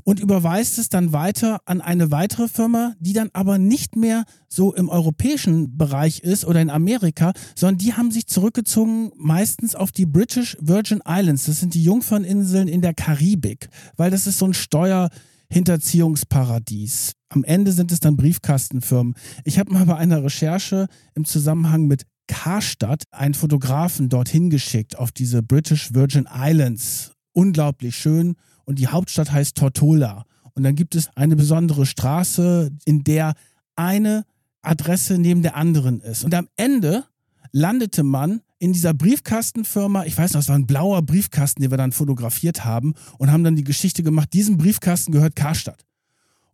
[0.03, 4.75] und überweist es dann weiter an eine weitere Firma, die dann aber nicht mehr so
[4.75, 10.07] im europäischen Bereich ist oder in Amerika, sondern die haben sich zurückgezogen meistens auf die
[10.07, 11.45] British Virgin Islands.
[11.45, 17.13] Das sind die Jungferninseln in der Karibik, weil das ist so ein Steuerhinterziehungsparadies.
[17.29, 19.15] Am Ende sind es dann Briefkastenfirmen.
[19.45, 25.13] Ich habe mal bei einer Recherche im Zusammenhang mit Karstadt einen Fotografen dorthin geschickt auf
[25.13, 27.13] diese British Virgin Islands.
[27.33, 28.37] Unglaublich schön.
[28.65, 30.25] Und die Hauptstadt heißt Tortola.
[30.55, 33.35] Und dann gibt es eine besondere Straße, in der
[33.77, 34.25] eine
[34.63, 36.25] Adresse neben der anderen ist.
[36.25, 37.05] Und am Ende
[37.53, 41.77] landete man in dieser Briefkastenfirma, ich weiß noch, es war ein blauer Briefkasten, den wir
[41.77, 45.85] dann fotografiert haben und haben dann die Geschichte gemacht, diesem Briefkasten gehört Karstadt.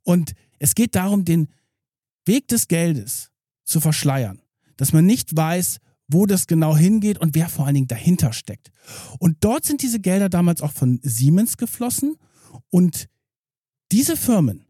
[0.02, 1.48] Und es geht darum, den
[2.24, 3.30] Weg des Geldes
[3.64, 4.40] zu verschleiern
[4.80, 5.76] dass man nicht weiß,
[6.08, 8.72] wo das genau hingeht und wer vor allen Dingen dahinter steckt.
[9.18, 12.16] Und dort sind diese Gelder damals auch von Siemens geflossen
[12.70, 13.06] und
[13.92, 14.64] diese Firmen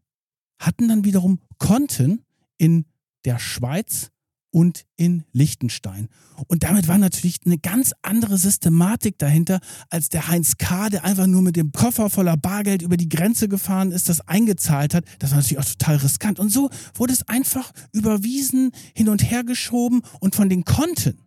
[0.58, 2.24] hatten dann wiederum Konten
[2.58, 2.86] in
[3.24, 4.10] der Schweiz
[4.50, 6.08] und in Liechtenstein.
[6.48, 11.26] Und damit war natürlich eine ganz andere Systematik dahinter, als der Heinz K., der einfach
[11.26, 15.04] nur mit dem Koffer voller Bargeld über die Grenze gefahren ist, das eingezahlt hat.
[15.18, 16.38] Das war natürlich auch total riskant.
[16.38, 21.18] Und so wurde es einfach überwiesen, hin und her geschoben und von den Konten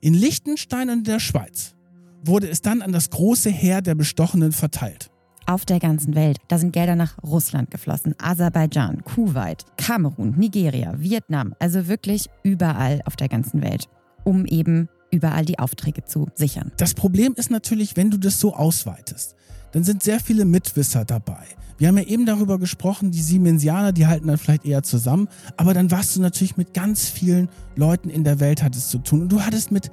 [0.00, 1.74] in Liechtenstein und in der Schweiz
[2.22, 5.10] wurde es dann an das große Heer der Bestochenen verteilt
[5.46, 6.38] auf der ganzen Welt.
[6.48, 13.16] Da sind Gelder nach Russland geflossen, Aserbaidschan, Kuwait, Kamerun, Nigeria, Vietnam, also wirklich überall auf
[13.16, 13.88] der ganzen Welt,
[14.24, 16.72] um eben überall die Aufträge zu sichern.
[16.76, 19.36] Das Problem ist natürlich, wenn du das so ausweitest,
[19.72, 21.44] dann sind sehr viele Mitwisser dabei.
[21.78, 25.74] Wir haben ja eben darüber gesprochen, die Siemensianer, die halten dann vielleicht eher zusammen, aber
[25.74, 29.28] dann warst du natürlich mit ganz vielen Leuten in der Welt hattest zu tun und
[29.30, 29.90] du hattest mit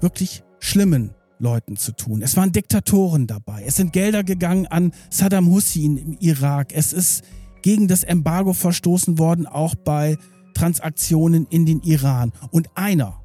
[0.00, 1.10] wirklich schlimmen
[1.40, 2.22] Leuten zu tun.
[2.22, 3.64] Es waren Diktatoren dabei.
[3.66, 6.72] Es sind Gelder gegangen an Saddam Hussein im Irak.
[6.72, 7.24] Es ist
[7.62, 10.16] gegen das Embargo verstoßen worden, auch bei
[10.54, 12.32] Transaktionen in den Iran.
[12.50, 13.20] Und einer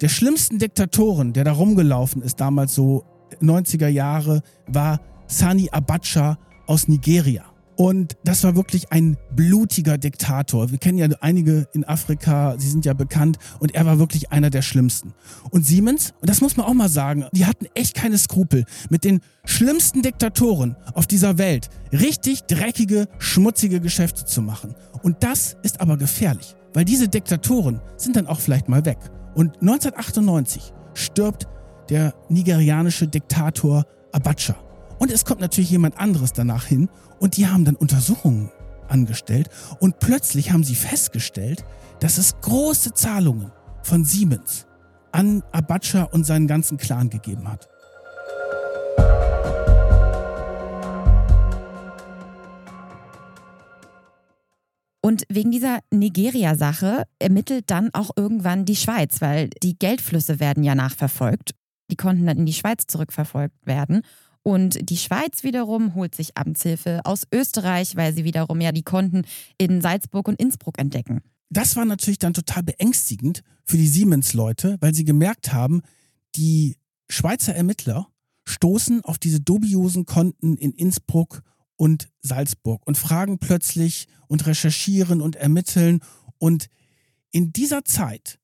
[0.00, 3.04] der schlimmsten Diktatoren, der da rumgelaufen ist, damals so
[3.42, 7.44] 90er Jahre, war Sani Abacha aus Nigeria.
[7.78, 10.72] Und das war wirklich ein blutiger Diktator.
[10.72, 13.38] Wir kennen ja einige in Afrika, sie sind ja bekannt.
[13.60, 15.14] Und er war wirklich einer der schlimmsten.
[15.50, 19.04] Und Siemens, und das muss man auch mal sagen, die hatten echt keine Skrupel, mit
[19.04, 24.74] den schlimmsten Diktatoren auf dieser Welt richtig dreckige, schmutzige Geschäfte zu machen.
[25.04, 28.98] Und das ist aber gefährlich, weil diese Diktatoren sind dann auch vielleicht mal weg.
[29.36, 31.46] Und 1998 stirbt
[31.90, 34.56] der nigerianische Diktator Abacha.
[34.98, 36.88] Und es kommt natürlich jemand anderes danach hin
[37.18, 38.50] und die haben dann Untersuchungen
[38.88, 39.48] angestellt
[39.80, 41.64] und plötzlich haben sie festgestellt,
[42.00, 43.52] dass es große Zahlungen
[43.82, 44.66] von Siemens
[45.12, 47.68] an Abacha und seinen ganzen Clan gegeben hat.
[55.00, 60.74] Und wegen dieser Nigeria-Sache ermittelt dann auch irgendwann die Schweiz, weil die Geldflüsse werden ja
[60.74, 61.54] nachverfolgt.
[61.90, 64.02] Die konnten dann in die Schweiz zurückverfolgt werden.
[64.48, 69.26] Und die Schweiz wiederum holt sich Amtshilfe aus Österreich, weil sie wiederum ja die Konten
[69.58, 71.20] in Salzburg und Innsbruck entdecken.
[71.50, 75.82] Das war natürlich dann total beängstigend für die Siemens-Leute, weil sie gemerkt haben,
[76.34, 76.78] die
[77.10, 78.08] Schweizer Ermittler
[78.46, 81.42] stoßen auf diese dubiosen Konten in Innsbruck
[81.76, 86.00] und Salzburg und fragen plötzlich und recherchieren und ermitteln.
[86.38, 86.68] Und
[87.32, 88.38] in dieser Zeit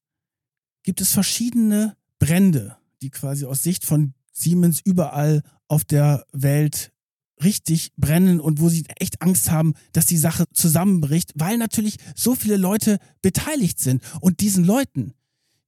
[0.82, 6.92] gibt es verschiedene Brände, die quasi aus Sicht von Siemens überall auf der Welt
[7.42, 12.34] richtig brennen und wo sie echt Angst haben, dass die Sache zusammenbricht, weil natürlich so
[12.34, 14.02] viele Leute beteiligt sind.
[14.20, 15.14] Und diesen Leuten,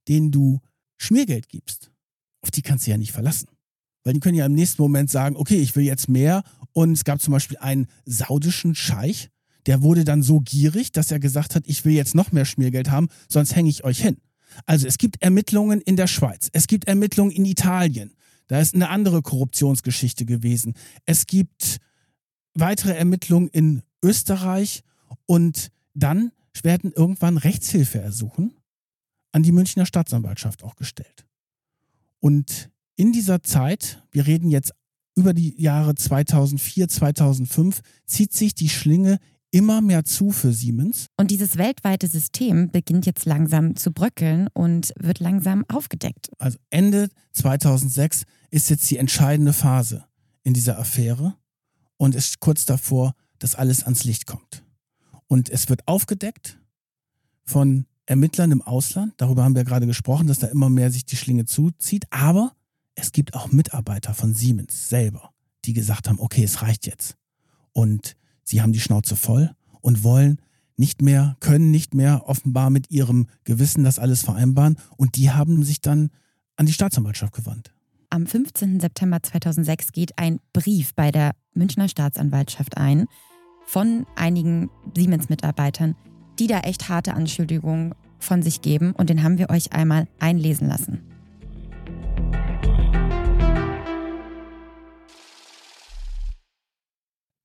[0.07, 0.61] denen du
[0.97, 1.91] Schmiergeld gibst,
[2.41, 3.49] auf die kannst du ja nicht verlassen.
[4.03, 6.43] Weil die können ja im nächsten Moment sagen, okay, ich will jetzt mehr.
[6.71, 9.29] Und es gab zum Beispiel einen saudischen Scheich,
[9.65, 12.89] der wurde dann so gierig, dass er gesagt hat, ich will jetzt noch mehr Schmiergeld
[12.89, 14.17] haben, sonst hänge ich euch hin.
[14.65, 18.13] Also es gibt Ermittlungen in der Schweiz, es gibt Ermittlungen in Italien,
[18.47, 20.73] da ist eine andere Korruptionsgeschichte gewesen.
[21.05, 21.77] Es gibt
[22.53, 24.83] weitere Ermittlungen in Österreich
[25.25, 26.31] und dann
[26.63, 28.55] werden irgendwann Rechtshilfeersuchen
[29.31, 31.27] an die Münchner Staatsanwaltschaft auch gestellt.
[32.19, 34.73] Und in dieser Zeit, wir reden jetzt
[35.15, 39.19] über die Jahre 2004, 2005, zieht sich die Schlinge
[39.57, 41.07] immer mehr zu für Siemens.
[41.17, 46.29] Und dieses weltweite System beginnt jetzt langsam zu bröckeln und wird langsam aufgedeckt.
[46.37, 50.05] Also Ende 2006 ist jetzt die entscheidende Phase
[50.43, 51.35] in dieser Affäre
[51.97, 54.63] und ist kurz davor, dass alles ans Licht kommt.
[55.25, 56.59] Und es wird aufgedeckt
[57.43, 59.15] von Ermittlern im Ausland.
[59.17, 62.05] Darüber haben wir gerade gesprochen, dass da immer mehr sich die Schlinge zuzieht.
[62.11, 62.53] Aber
[62.93, 65.33] es gibt auch Mitarbeiter von Siemens selber,
[65.65, 67.15] die gesagt haben, okay, es reicht jetzt.
[67.73, 68.15] Und
[68.47, 70.39] sie haben die Schnauze voll und wollen
[70.77, 74.77] nicht mehr, können nicht mehr offenbar mit ihrem Gewissen das alles vereinbaren.
[74.95, 76.11] Und die haben sich dann
[76.55, 77.73] an die Staatsanwaltschaft gewandt.
[78.09, 78.79] Am 15.
[78.79, 83.07] September 2006 geht ein Brief bei der Münchner Staatsanwaltschaft ein
[83.65, 85.95] von einigen Siemens-Mitarbeitern,
[86.39, 90.67] die da echt harte Anschuldigungen von sich geben und den haben wir euch einmal einlesen
[90.67, 91.16] lassen.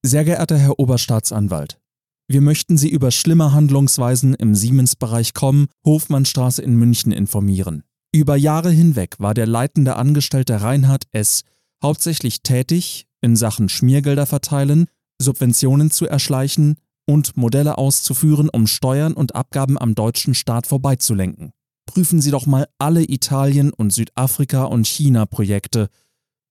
[0.04, 1.78] Sehr geehrter Herr Oberstaatsanwalt,
[2.26, 7.84] wir möchten Sie über schlimme Handlungsweisen im Siemens-Bereich Com, Hofmannstraße in München informieren.
[8.12, 11.42] Über Jahre hinweg war der leitende Angestellte Reinhard S.
[11.84, 14.86] hauptsächlich tätig, in Sachen Schmiergelder verteilen,
[15.20, 21.52] Subventionen zu erschleichen und Modelle auszuführen, um Steuern und Abgaben am deutschen Staat vorbeizulenken.
[21.86, 25.90] Prüfen Sie doch mal alle Italien- und Südafrika- und China-Projekte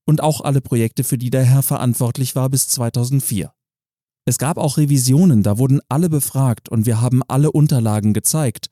[0.05, 3.53] und auch alle Projekte, für die der Herr verantwortlich war bis 2004.
[4.25, 8.69] Es gab auch Revisionen, da wurden alle befragt und wir haben alle Unterlagen gezeigt,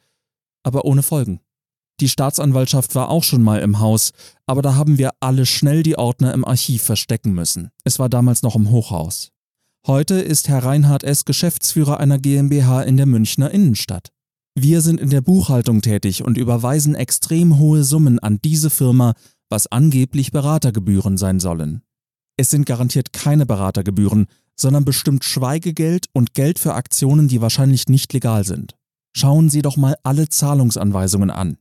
[0.64, 1.42] aber ohne Folgen.
[2.00, 4.12] Die Staatsanwaltschaft war auch schon mal im Haus,
[4.46, 7.72] aber da haben wir alle schnell die Ordner im Archiv verstecken müssen.
[7.84, 9.32] Es war damals noch im Hochhaus.
[9.86, 11.26] Heute ist Herr Reinhard S.
[11.26, 14.12] Geschäftsführer einer GmbH in der Münchner Innenstadt.
[14.56, 19.14] Wir sind in der Buchhaltung tätig und überweisen extrem hohe Summen an diese Firma,
[19.50, 21.82] was angeblich Beratergebühren sein sollen.
[22.38, 28.14] Es sind garantiert keine Beratergebühren, sondern bestimmt Schweigegeld und Geld für Aktionen, die wahrscheinlich nicht
[28.14, 28.76] legal sind.
[29.16, 31.58] Schauen Sie doch mal alle Zahlungsanweisungen an.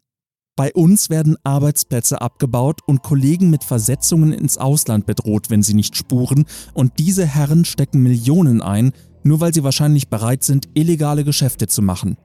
[0.56, 5.96] Bei uns werden Arbeitsplätze abgebaut und Kollegen mit Versetzungen ins Ausland bedroht, wenn sie nicht
[5.96, 11.68] spuren, und diese Herren stecken Millionen ein, nur weil sie wahrscheinlich bereit sind, illegale Geschäfte
[11.68, 12.16] zu machen.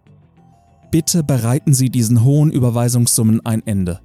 [0.89, 3.99] Bitte bereiten Sie diesen hohen Überweisungssummen ein Ende.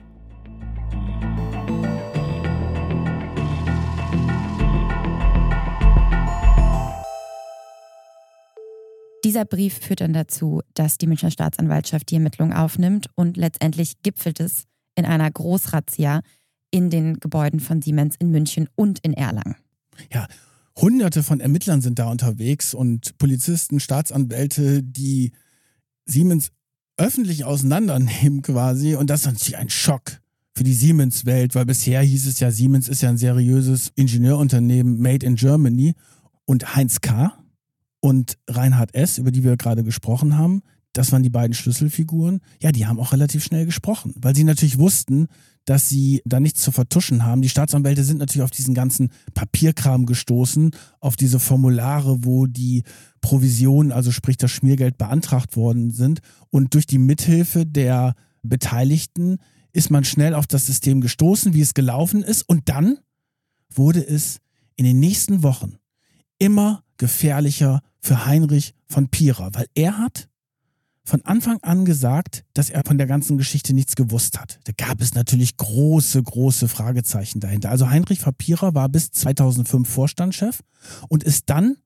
[9.29, 14.41] Dieser Brief führt dann dazu, dass die Münchner Staatsanwaltschaft die Ermittlung aufnimmt und letztendlich gipfelt
[14.41, 14.64] es
[14.95, 16.23] in einer Großrazzia
[16.71, 19.57] in den Gebäuden von Siemens in München und in Erlangen.
[20.11, 20.27] Ja,
[20.79, 25.33] Hunderte von Ermittlern sind da unterwegs und Polizisten, Staatsanwälte, die
[26.07, 26.51] Siemens
[26.97, 28.95] öffentlich auseinandernehmen quasi.
[28.95, 30.23] Und das ist natürlich ein Schock
[30.57, 35.27] für die Siemens-Welt, weil bisher hieß es ja, Siemens ist ja ein seriöses Ingenieurunternehmen made
[35.27, 35.93] in Germany.
[36.47, 37.38] Und Heinz K.
[38.01, 42.41] und Reinhard S., über die wir gerade gesprochen haben, das waren die beiden Schlüsselfiguren.
[42.61, 45.29] Ja, die haben auch relativ schnell gesprochen, weil sie natürlich wussten,
[45.65, 47.43] dass sie da nichts zu vertuschen haben.
[47.43, 52.85] Die Staatsanwälte sind natürlich auf diesen ganzen Papierkram gestoßen, auf diese Formulare, wo die
[53.21, 56.21] Provisionen, also sprich das Schmiergeld, beantragt worden sind.
[56.49, 59.39] Und durch die Mithilfe der Beteiligten
[59.73, 62.49] ist man schnell auf das System gestoßen, wie es gelaufen ist.
[62.49, 62.99] Und dann
[63.71, 64.39] wurde es
[64.77, 65.77] in den nächsten Wochen
[66.39, 70.29] immer gefährlicher für Heinrich von Pira, weil er hat
[71.05, 74.61] von Anfang an gesagt, dass er von der ganzen Geschichte nichts gewusst hat.
[74.65, 77.71] Da gab es natürlich große, große Fragezeichen dahinter.
[77.71, 80.61] Also Heinrich Papierer war bis 2005 Vorstandschef
[81.09, 81.79] und ist dann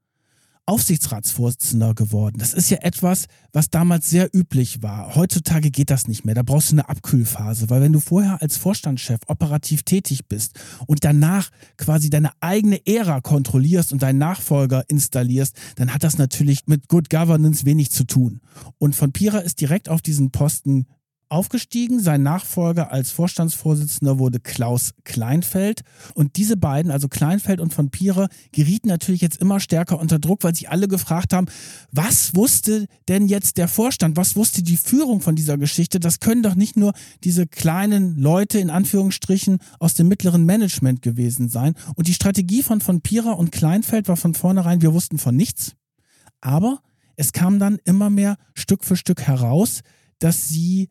[0.66, 2.38] Aufsichtsratsvorsitzender geworden.
[2.38, 5.14] Das ist ja etwas, was damals sehr üblich war.
[5.16, 6.36] Heutzutage geht das nicht mehr.
[6.36, 11.04] Da brauchst du eine Abkühlphase, weil wenn du vorher als Vorstandschef operativ tätig bist und
[11.04, 16.88] danach quasi deine eigene Ära kontrollierst und deinen Nachfolger installierst, dann hat das natürlich mit
[16.88, 18.40] Good Governance wenig zu tun.
[18.78, 20.86] Und von Pira ist direkt auf diesen Posten
[21.32, 21.98] aufgestiegen.
[21.98, 25.80] Sein Nachfolger als Vorstandsvorsitzender wurde Klaus Kleinfeld.
[26.14, 30.44] Und diese beiden, also Kleinfeld und von Pire, gerieten natürlich jetzt immer stärker unter Druck,
[30.44, 31.46] weil sich alle gefragt haben,
[31.90, 34.16] was wusste denn jetzt der Vorstand?
[34.16, 35.98] Was wusste die Führung von dieser Geschichte?
[35.98, 36.92] Das können doch nicht nur
[37.24, 41.74] diese kleinen Leute in Anführungsstrichen aus dem mittleren Management gewesen sein.
[41.96, 45.72] Und die Strategie von von Pira und Kleinfeld war von vornherein, wir wussten von nichts.
[46.42, 46.80] Aber
[47.16, 49.80] es kam dann immer mehr Stück für Stück heraus,
[50.18, 50.88] dass sie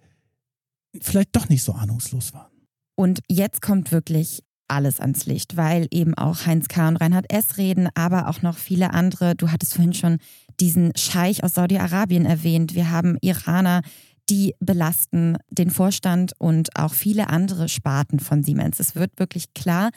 [1.00, 2.52] vielleicht doch nicht so ahnungslos waren.
[2.96, 6.88] Und jetzt kommt wirklich alles ans Licht, weil eben auch Heinz K.
[6.88, 7.58] und Reinhard S.
[7.58, 9.36] reden, aber auch noch viele andere.
[9.36, 10.18] Du hattest vorhin schon
[10.60, 12.74] diesen Scheich aus Saudi-Arabien erwähnt.
[12.74, 13.82] Wir haben Iraner,
[14.30, 18.80] die belasten den Vorstand und auch viele andere Sparten von Siemens.
[18.80, 19.90] Es wird wirklich klar,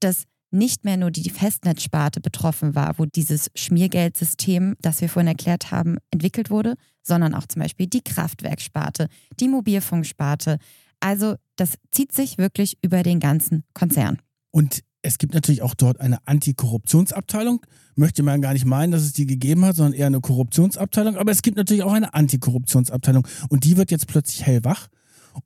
[0.00, 5.70] dass nicht mehr nur die Festnetzsparte betroffen war, wo dieses Schmiergeldsystem, das wir vorhin erklärt
[5.70, 9.08] haben, entwickelt wurde, sondern auch zum Beispiel die Kraftwerksparte,
[9.40, 10.58] die Mobilfunksparte.
[11.00, 14.18] Also das zieht sich wirklich über den ganzen Konzern.
[14.50, 17.64] Und es gibt natürlich auch dort eine Antikorruptionsabteilung.
[17.96, 21.16] Möchte man gar nicht meinen, dass es die gegeben hat, sondern eher eine Korruptionsabteilung.
[21.16, 23.26] Aber es gibt natürlich auch eine Antikorruptionsabteilung.
[23.48, 24.86] Und die wird jetzt plötzlich hellwach.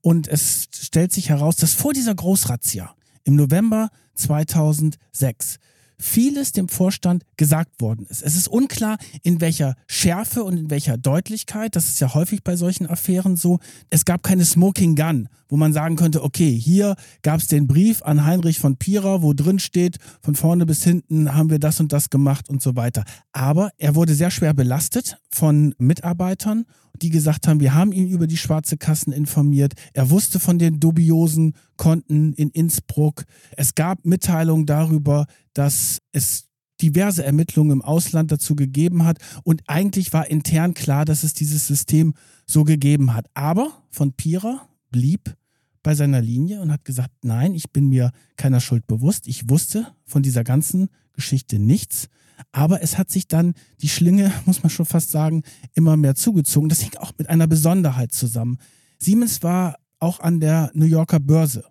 [0.03, 5.59] Und es stellt sich heraus, dass vor dieser Großrazzia im November 2006
[5.99, 8.23] vieles dem Vorstand gesagt worden ist.
[8.23, 11.77] Es ist unklar, in welcher Schärfe und in welcher Deutlichkeit.
[11.77, 13.59] Das ist ja häufig bei solchen Affären so.
[13.91, 18.03] Es gab keine Smoking Gun, wo man sagen könnte, okay, hier gab es den Brief
[18.03, 21.93] an Heinrich von Pira, wo drin steht, von vorne bis hinten haben wir das und
[21.93, 23.05] das gemacht und so weiter.
[23.33, 26.67] Aber er wurde sehr schwer belastet von Mitarbeitern
[27.03, 29.75] die gesagt haben, wir haben ihn über die schwarze Kassen informiert.
[29.93, 33.25] Er wusste von den dubiosen Konten in Innsbruck.
[33.57, 36.47] Es gab Mitteilungen darüber, dass es
[36.81, 39.19] diverse Ermittlungen im Ausland dazu gegeben hat.
[39.45, 42.15] Und eigentlich war intern klar, dass es dieses System
[42.47, 43.27] so gegeben hat.
[43.35, 45.37] Aber von Pira blieb
[45.83, 49.29] bei seiner Linie und hat gesagt, nein, ich bin mir keiner Schuld bewusst.
[49.29, 52.09] Ich wusste von dieser ganzen Geschichte nichts.
[52.53, 55.43] Aber es hat sich dann die Schlinge, muss man schon fast sagen,
[55.75, 56.69] immer mehr zugezogen.
[56.69, 58.59] Das hing auch mit einer Besonderheit zusammen.
[58.99, 61.65] Siemens war auch an der New Yorker Börse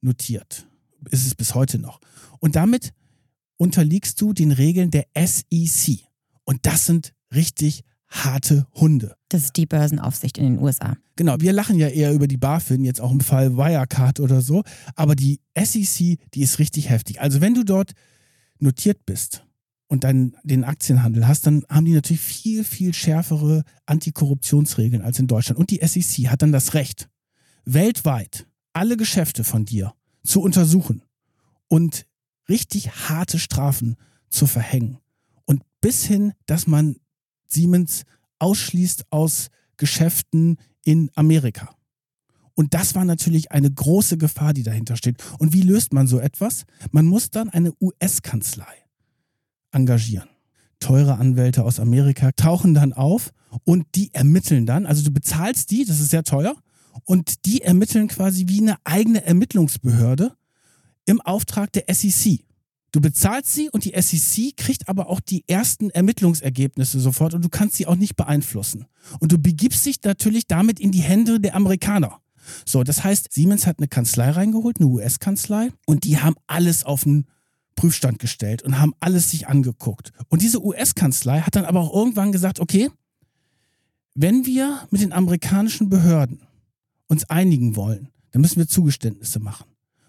[0.00, 0.66] notiert.
[1.10, 2.00] Ist es bis heute noch.
[2.38, 2.92] Und damit
[3.56, 6.00] unterliegst du den Regeln der SEC.
[6.44, 9.16] Und das sind richtig harte Hunde.
[9.28, 10.96] Das ist die Börsenaufsicht in den USA.
[11.16, 14.62] Genau, wir lachen ja eher über die BaFin, jetzt auch im Fall Wirecard oder so.
[14.94, 17.20] Aber die SEC, die ist richtig heftig.
[17.20, 17.92] Also wenn du dort
[18.58, 19.46] notiert bist
[19.92, 25.26] und dann den Aktienhandel hast, dann haben die natürlich viel, viel schärfere Antikorruptionsregeln als in
[25.26, 25.58] Deutschland.
[25.58, 27.10] Und die SEC hat dann das Recht,
[27.66, 29.92] weltweit alle Geschäfte von dir
[30.24, 31.02] zu untersuchen
[31.68, 32.06] und
[32.48, 33.96] richtig harte Strafen
[34.30, 34.96] zu verhängen.
[35.44, 36.96] Und bis hin, dass man
[37.46, 38.04] Siemens
[38.38, 41.68] ausschließt aus Geschäften in Amerika.
[42.54, 45.22] Und das war natürlich eine große Gefahr, die dahinter steht.
[45.38, 46.64] Und wie löst man so etwas?
[46.92, 48.81] Man muss dann eine US-Kanzlei
[49.72, 50.28] engagieren.
[50.80, 53.32] Teure Anwälte aus Amerika tauchen dann auf
[53.64, 54.86] und die ermitteln dann.
[54.86, 56.56] Also du bezahlst die, das ist sehr teuer,
[57.04, 60.36] und die ermitteln quasi wie eine eigene Ermittlungsbehörde
[61.06, 62.40] im Auftrag der SEC.
[62.92, 67.48] Du bezahlst sie und die SEC kriegt aber auch die ersten Ermittlungsergebnisse sofort und du
[67.48, 68.84] kannst sie auch nicht beeinflussen.
[69.18, 72.20] Und du begibst dich natürlich damit in die Hände der Amerikaner.
[72.66, 77.04] So, das heißt, Siemens hat eine Kanzlei reingeholt, eine US-Kanzlei, und die haben alles auf
[77.04, 77.26] den
[77.74, 80.12] Prüfstand gestellt und haben alles sich angeguckt.
[80.28, 82.90] Und diese US-Kanzlei hat dann aber auch irgendwann gesagt, okay,
[84.14, 86.40] wenn wir mit den amerikanischen Behörden
[87.08, 89.66] uns einigen wollen, dann müssen wir Zugeständnisse machen.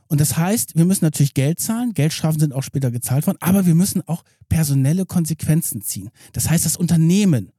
[0.08, 3.66] Und das heißt, wir müssen natürlich Geld zahlen, Geldstrafen sind auch später gezahlt worden, aber
[3.66, 6.10] wir müssen auch personelle Konsequenzen ziehen.
[6.34, 7.52] Das heißt, das Unternehmen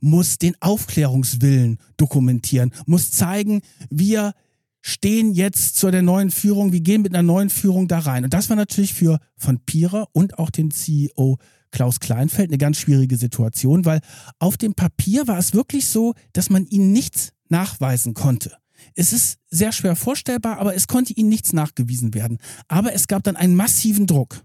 [0.00, 4.32] muss den Aufklärungswillen dokumentieren, muss zeigen, wir
[4.80, 8.24] stehen jetzt zu der neuen Führung, wir gehen mit einer neuen Führung da rein.
[8.24, 11.38] Und das war natürlich für von Pira und auch den CEO
[11.70, 14.00] Klaus Kleinfeld eine ganz schwierige Situation, weil
[14.38, 18.56] auf dem Papier war es wirklich so, dass man ihnen nichts nachweisen konnte.
[18.94, 22.38] Es ist sehr schwer vorstellbar, aber es konnte ihnen nichts nachgewiesen werden.
[22.68, 24.44] Aber es gab dann einen massiven Druck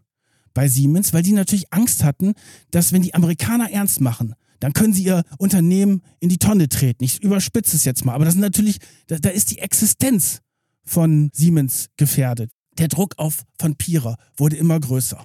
[0.53, 2.34] bei Siemens, weil die natürlich Angst hatten,
[2.71, 7.03] dass wenn die Amerikaner ernst machen, dann können sie ihr Unternehmen in die Tonne treten.
[7.03, 10.39] Ich überspitze es jetzt mal, aber das ist natürlich, da, da ist die Existenz
[10.86, 12.49] von Siemens gefährdet.
[12.78, 15.22] Der Druck auf von Pira wurde immer größer.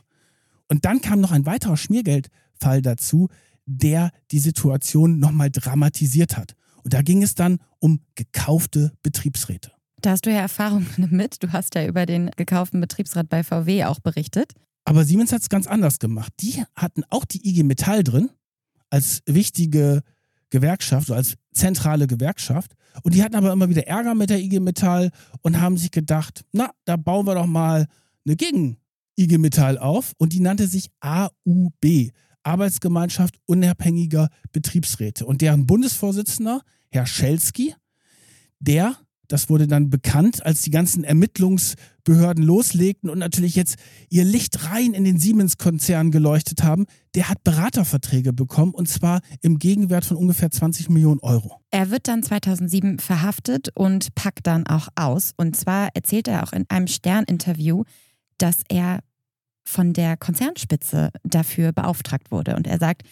[0.66, 3.28] Und dann kam noch ein weiterer Schmiergeldfall dazu,
[3.64, 6.54] der die Situation nochmal dramatisiert hat.
[6.82, 9.70] Und da ging es dann um gekaufte Betriebsräte.
[10.00, 11.44] Da hast du ja Erfahrung mit.
[11.44, 14.54] Du hast ja über den gekauften Betriebsrat bei VW auch berichtet.
[14.84, 16.32] Aber Siemens hat es ganz anders gemacht.
[16.40, 18.30] Die hatten auch die IG Metall drin
[18.90, 20.02] als wichtige
[20.50, 22.74] Gewerkschaft, so als zentrale Gewerkschaft.
[23.02, 25.10] Und die hatten aber immer wieder Ärger mit der IG Metall
[25.42, 27.86] und haben sich gedacht, na, da bauen wir doch mal
[28.26, 30.12] eine Gegen-IG Metall auf.
[30.18, 32.12] Und die nannte sich AUB,
[32.42, 35.26] Arbeitsgemeinschaft unabhängiger Betriebsräte.
[35.26, 37.74] Und deren Bundesvorsitzender, Herr Schelski,
[38.58, 38.96] der,
[39.28, 43.76] das wurde dann bekannt, als die ganzen Ermittlungsbehörden loslegten und natürlich jetzt
[44.08, 49.58] ihr Licht rein in den Siemens-Konzern geleuchtet haben, der hat Beraterverträge bekommen und zwar im
[49.58, 51.60] Gegenwert von ungefähr 20 Millionen Euro.
[51.70, 55.32] Er wird dann 2007 verhaftet und packt dann auch aus.
[55.36, 57.84] Und zwar erzählt er auch in einem Stern-Interview,
[58.38, 59.00] dass er
[59.64, 62.56] von der Konzernspitze dafür beauftragt wurde.
[62.56, 63.02] Und er sagt,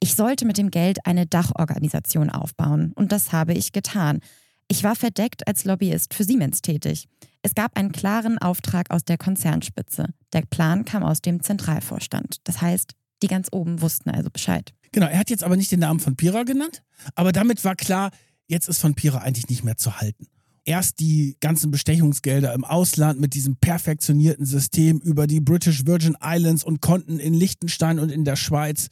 [0.00, 2.92] ich sollte mit dem Geld eine Dachorganisation aufbauen.
[2.94, 4.20] Und das habe ich getan.
[4.68, 7.08] Ich war verdeckt als Lobbyist für Siemens tätig.
[7.42, 10.06] Es gab einen klaren Auftrag aus der Konzernspitze.
[10.32, 12.36] Der Plan kam aus dem Zentralvorstand.
[12.44, 12.92] Das heißt,
[13.22, 14.74] die ganz oben wussten also Bescheid.
[14.92, 16.82] Genau, er hat jetzt aber nicht den Namen von Pira genannt,
[17.14, 18.10] aber damit war klar,
[18.46, 20.26] jetzt ist von Pira eigentlich nicht mehr zu halten
[20.68, 26.62] erst die ganzen Bestechungsgelder im Ausland mit diesem perfektionierten System über die British Virgin Islands
[26.62, 28.88] und Konten in Liechtenstein und in der Schweiz.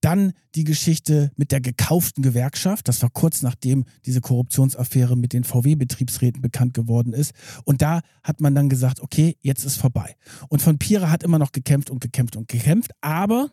[0.00, 2.86] Dann die Geschichte mit der gekauften Gewerkschaft.
[2.86, 7.32] Das war kurz nachdem diese Korruptionsaffäre mit den VW-Betriebsräten bekannt geworden ist.
[7.64, 10.14] Und da hat man dann gesagt, okay, jetzt ist vorbei.
[10.48, 12.92] Und von Pira hat immer noch gekämpft und gekämpft und gekämpft.
[13.00, 13.50] Aber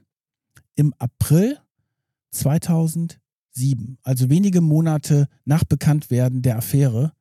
[0.76, 1.58] im April
[2.32, 7.14] 2007, also wenige Monate nach Bekanntwerden der Affäre,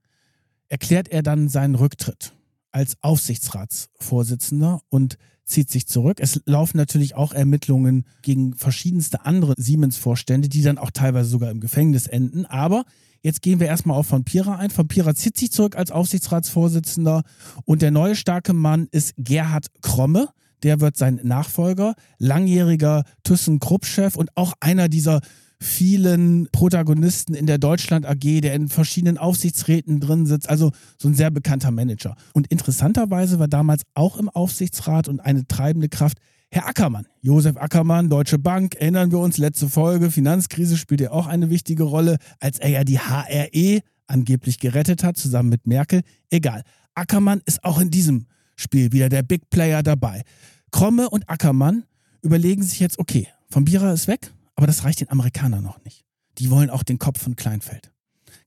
[0.69, 2.35] erklärt er dann seinen Rücktritt
[2.73, 6.19] als Aufsichtsratsvorsitzender und zieht sich zurück.
[6.21, 11.61] Es laufen natürlich auch Ermittlungen gegen verschiedenste andere Siemens-Vorstände, die dann auch teilweise sogar im
[11.61, 12.47] Gefängnis enden.
[12.47, 12.85] Aber
[13.23, 14.71] jetzt gehen wir erstmal auf Von Pira ein.
[14.71, 17.23] Von Pira zieht sich zurück als Aufsichtsratsvorsitzender
[17.65, 20.29] und der neue starke Mann ist Gerhard Kromme.
[20.63, 25.21] Der wird sein Nachfolger, langjähriger ThyssenKrupp-Chef und auch einer dieser
[25.65, 31.15] vielen Protagonisten in der Deutschland AG, der in verschiedenen Aufsichtsräten drin sitzt, also so ein
[31.15, 32.15] sehr bekannter Manager.
[32.33, 36.19] Und interessanterweise war damals auch im Aufsichtsrat und eine treibende Kraft
[36.51, 41.27] Herr Ackermann, Josef Ackermann, Deutsche Bank, erinnern wir uns, letzte Folge, Finanzkrise spielt ja auch
[41.27, 46.03] eine wichtige Rolle, als er ja die HRE angeblich gerettet hat, zusammen mit Merkel.
[46.31, 46.63] Egal.
[46.95, 50.23] Ackermann ist auch in diesem Spiel wieder der Big Player dabei.
[50.71, 51.85] Kromme und Ackermann
[52.23, 56.05] überlegen sich jetzt, okay, von Bierer ist weg, aber das reicht den Amerikanern noch nicht.
[56.39, 57.93] Die wollen auch den Kopf von Kleinfeld.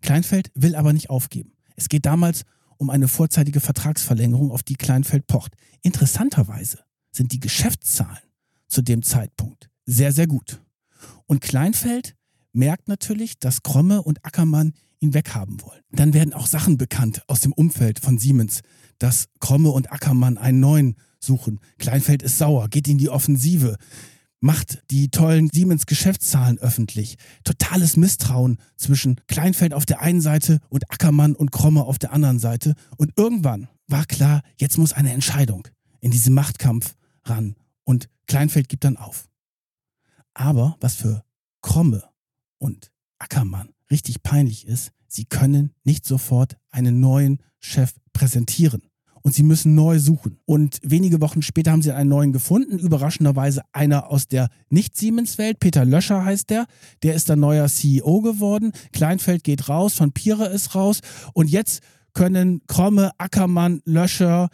[0.02, 1.54] Kleinfeld will aber nicht aufgeben.
[1.76, 2.44] Es geht damals
[2.78, 5.54] um eine vorzeitige Vertragsverlängerung, auf die Kleinfeld pocht.
[5.82, 6.80] Interessanterweise
[7.12, 8.24] sind die Geschäftszahlen
[8.68, 10.62] zu dem Zeitpunkt sehr, sehr gut.
[11.26, 12.16] Und Kleinfeld
[12.52, 15.82] merkt natürlich, dass Kromme und Ackermann ihn weghaben wollen.
[15.92, 18.62] Dann werden auch Sachen bekannt aus dem Umfeld von Siemens,
[19.00, 21.60] dass Kromme und Ackermann einen neuen suchen.
[21.78, 23.78] Kleinfeld ist sauer, geht in die Offensive
[24.40, 27.18] macht die tollen Siemens-Geschäftszahlen öffentlich.
[27.44, 32.40] Totales Misstrauen zwischen Kleinfeld auf der einen Seite und Ackermann und Kromme auf der anderen
[32.40, 32.76] Seite.
[32.98, 35.68] Und irgendwann war klar, jetzt muss eine Entscheidung
[36.00, 37.56] in diesem Machtkampf ran.
[37.84, 39.28] Und Kleinfeld gibt dann auf.
[40.34, 41.24] Aber was für
[41.62, 42.04] Kromme
[42.60, 48.87] und Ackermann richtig peinlich ist, sie können nicht sofort einen neuen Chef präsentieren
[49.28, 50.40] und sie müssen neu suchen.
[50.46, 55.84] Und wenige Wochen später haben sie einen neuen gefunden, überraschenderweise einer aus der Nicht-Siemens-Welt, Peter
[55.84, 56.66] Löscher heißt der,
[57.04, 61.02] der ist dann neuer CEO geworden, Kleinfeld geht raus, von Pire ist raus.
[61.34, 61.82] Und jetzt
[62.14, 64.48] können Kromme, Ackermann, Löscher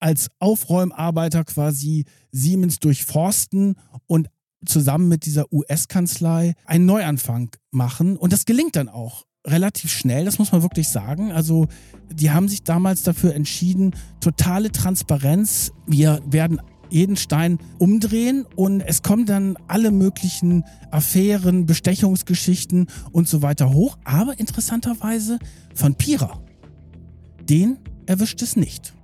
[0.00, 3.76] als Aufräumarbeiter quasi Siemens durchforsten
[4.08, 4.28] und
[4.66, 8.16] zusammen mit dieser US-Kanzlei einen Neuanfang machen.
[8.16, 11.32] Und das gelingt dann auch relativ schnell, das muss man wirklich sagen.
[11.32, 11.68] Also
[12.12, 15.72] die haben sich damals dafür entschieden, totale Transparenz.
[15.86, 23.42] Wir werden jeden Stein umdrehen und es kommen dann alle möglichen Affären, Bestechungsgeschichten und so
[23.42, 23.98] weiter hoch.
[24.04, 25.38] Aber interessanterweise
[25.74, 26.40] von Pira.
[27.42, 28.94] Den erwischt es nicht.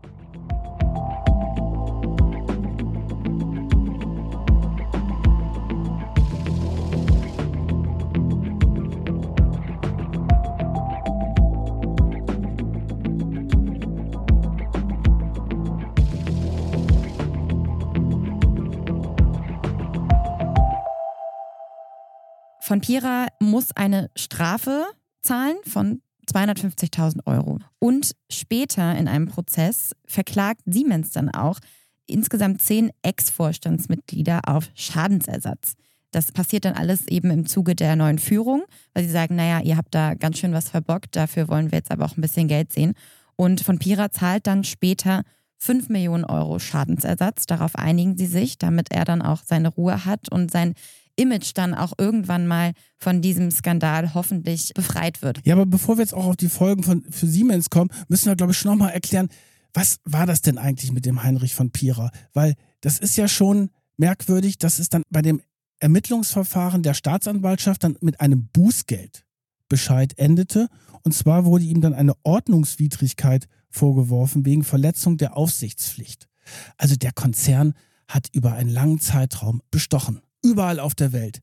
[22.71, 24.85] Von Pira muss eine Strafe
[25.23, 26.03] zahlen von
[26.33, 27.59] 250.000 Euro.
[27.81, 31.59] Und später in einem Prozess verklagt Siemens dann auch
[32.07, 35.75] insgesamt zehn Ex-Vorstandsmitglieder auf Schadensersatz.
[36.12, 38.62] Das passiert dann alles eben im Zuge der neuen Führung,
[38.95, 41.91] weil sie sagen, naja, ihr habt da ganz schön was verbockt, dafür wollen wir jetzt
[41.91, 42.93] aber auch ein bisschen Geld sehen.
[43.35, 45.25] Und von Pira zahlt dann später
[45.57, 47.47] 5 Millionen Euro Schadensersatz.
[47.47, 50.75] Darauf einigen sie sich, damit er dann auch seine Ruhe hat und sein
[51.21, 55.41] Image dann auch irgendwann mal von diesem Skandal hoffentlich befreit wird.
[55.45, 58.37] Ja, aber bevor wir jetzt auch auf die Folgen von, für Siemens kommen, müssen wir,
[58.37, 59.29] glaube ich, schon nochmal erklären,
[59.75, 62.11] was war das denn eigentlich mit dem Heinrich von Pira?
[62.33, 65.43] Weil das ist ja schon merkwürdig, dass es dann bei dem
[65.79, 70.68] Ermittlungsverfahren der Staatsanwaltschaft dann mit einem Bußgeldbescheid endete.
[71.03, 76.29] Und zwar wurde ihm dann eine Ordnungswidrigkeit vorgeworfen wegen Verletzung der Aufsichtspflicht.
[76.77, 77.75] Also der Konzern
[78.09, 81.41] hat über einen langen Zeitraum bestochen überall auf der Welt.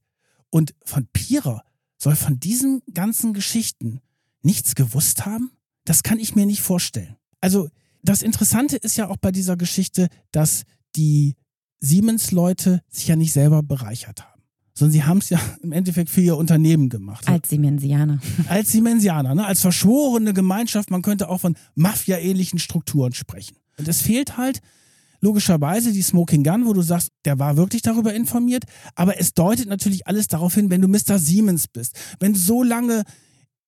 [0.50, 1.64] Und von Pira
[1.98, 4.02] soll von diesen ganzen Geschichten
[4.42, 5.52] nichts gewusst haben?
[5.86, 7.16] Das kann ich mir nicht vorstellen.
[7.42, 7.70] Also
[8.04, 10.64] das Interessante ist ja auch bei dieser Geschichte, dass
[10.96, 11.36] die
[11.80, 14.42] Siemens-Leute sich ja nicht selber bereichert haben,
[14.74, 17.28] sondern sie haben es ja im Endeffekt für ihr Unternehmen gemacht.
[17.28, 18.20] Als Siemensianer.
[18.48, 19.46] Als Siemensianer, ne?
[19.46, 20.90] als verschworene Gemeinschaft.
[20.90, 23.58] Man könnte auch von Mafia-ähnlichen Strukturen sprechen.
[23.78, 24.62] Und es fehlt halt
[25.22, 28.64] logischerweise die Smoking Gun, wo du sagst, der war wirklich darüber informiert,
[28.96, 31.20] aber es deutet natürlich alles darauf hin, wenn du Mr.
[31.20, 33.04] Siemens bist, wenn du so lange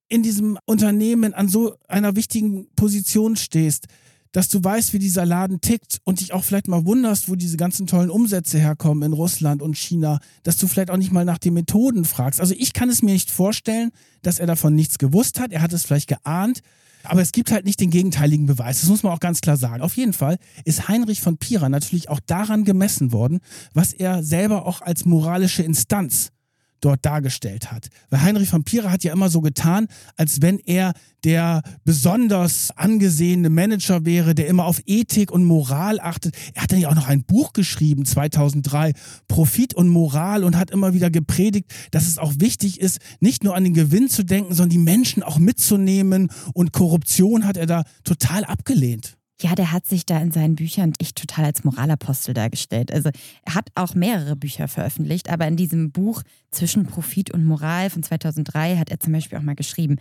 [0.07, 3.87] in diesem Unternehmen an so einer wichtigen Position stehst,
[4.31, 7.57] dass du weißt, wie dieser Laden tickt und dich auch vielleicht mal wunderst, wo diese
[7.57, 11.39] ganzen tollen Umsätze herkommen in Russland und China, dass du vielleicht auch nicht mal nach
[11.39, 12.39] den Methoden fragst.
[12.39, 13.91] Also ich kann es mir nicht vorstellen,
[14.21, 15.51] dass er davon nichts gewusst hat.
[15.51, 16.61] Er hat es vielleicht geahnt,
[17.03, 18.81] aber es gibt halt nicht den gegenteiligen Beweis.
[18.81, 19.81] Das muss man auch ganz klar sagen.
[19.81, 23.39] Auf jeden Fall ist Heinrich von Pira natürlich auch daran gemessen worden,
[23.73, 26.31] was er selber auch als moralische Instanz
[26.81, 27.89] dort dargestellt hat.
[28.09, 33.49] Weil Heinrich von Pira hat ja immer so getan, als wenn er der besonders angesehene
[33.49, 36.35] Manager wäre, der immer auf Ethik und Moral achtet.
[36.53, 38.93] Er hat dann ja auch noch ein Buch geschrieben, 2003,
[39.27, 43.55] Profit und Moral und hat immer wieder gepredigt, dass es auch wichtig ist, nicht nur
[43.55, 47.83] an den Gewinn zu denken, sondern die Menschen auch mitzunehmen und Korruption hat er da
[48.03, 49.18] total abgelehnt.
[49.41, 52.91] Ja, der hat sich da in seinen Büchern echt total als Moralapostel dargestellt.
[52.91, 53.09] Also
[53.45, 58.03] er hat auch mehrere Bücher veröffentlicht, aber in diesem Buch Zwischen Profit und Moral von
[58.03, 59.97] 2003 hat er zum Beispiel auch mal geschrieben,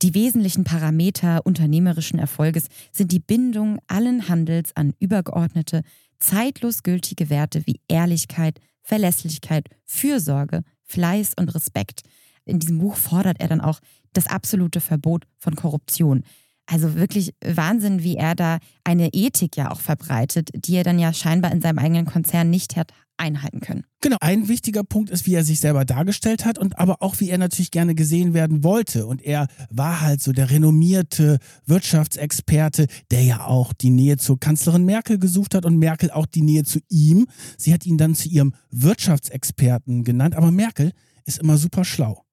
[0.00, 5.82] die wesentlichen Parameter unternehmerischen Erfolges sind die Bindung allen Handels an übergeordnete,
[6.20, 12.02] zeitlos gültige Werte wie Ehrlichkeit, Verlässlichkeit, Fürsorge, Fleiß und Respekt.
[12.44, 13.80] In diesem Buch fordert er dann auch
[14.12, 16.22] das absolute Verbot von Korruption.
[16.70, 21.14] Also wirklich Wahnsinn, wie er da eine Ethik ja auch verbreitet, die er dann ja
[21.14, 23.84] scheinbar in seinem eigenen Konzern nicht hat einhalten können.
[24.02, 27.30] Genau, ein wichtiger Punkt ist, wie er sich selber dargestellt hat und aber auch, wie
[27.30, 29.06] er natürlich gerne gesehen werden wollte.
[29.06, 34.84] Und er war halt so der renommierte Wirtschaftsexperte, der ja auch die Nähe zur Kanzlerin
[34.84, 37.26] Merkel gesucht hat und Merkel auch die Nähe zu ihm.
[37.56, 40.92] Sie hat ihn dann zu ihrem Wirtschaftsexperten genannt, aber Merkel
[41.24, 42.27] ist immer super schlau.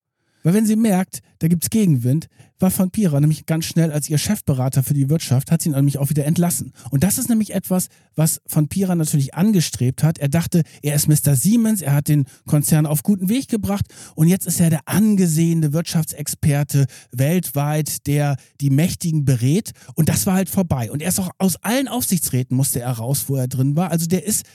[0.46, 2.28] Weil wenn sie merkt, da gibt es Gegenwind,
[2.60, 5.76] war Van Pira nämlich ganz schnell als ihr Chefberater für die Wirtschaft, hat sie ihn
[5.76, 6.72] nämlich auch wieder entlassen.
[6.92, 10.20] Und das ist nämlich etwas, was Van Pira natürlich angestrebt hat.
[10.20, 11.36] Er dachte, er ist Mr.
[11.36, 15.74] Siemens, er hat den Konzern auf guten Weg gebracht und jetzt ist er der angesehene
[15.74, 19.72] Wirtschaftsexperte weltweit, der die Mächtigen berät.
[19.96, 20.92] Und das war halt vorbei.
[20.92, 23.90] Und er ist auch aus allen Aufsichtsräten musste er raus, wo er drin war.
[23.90, 24.46] Also der ist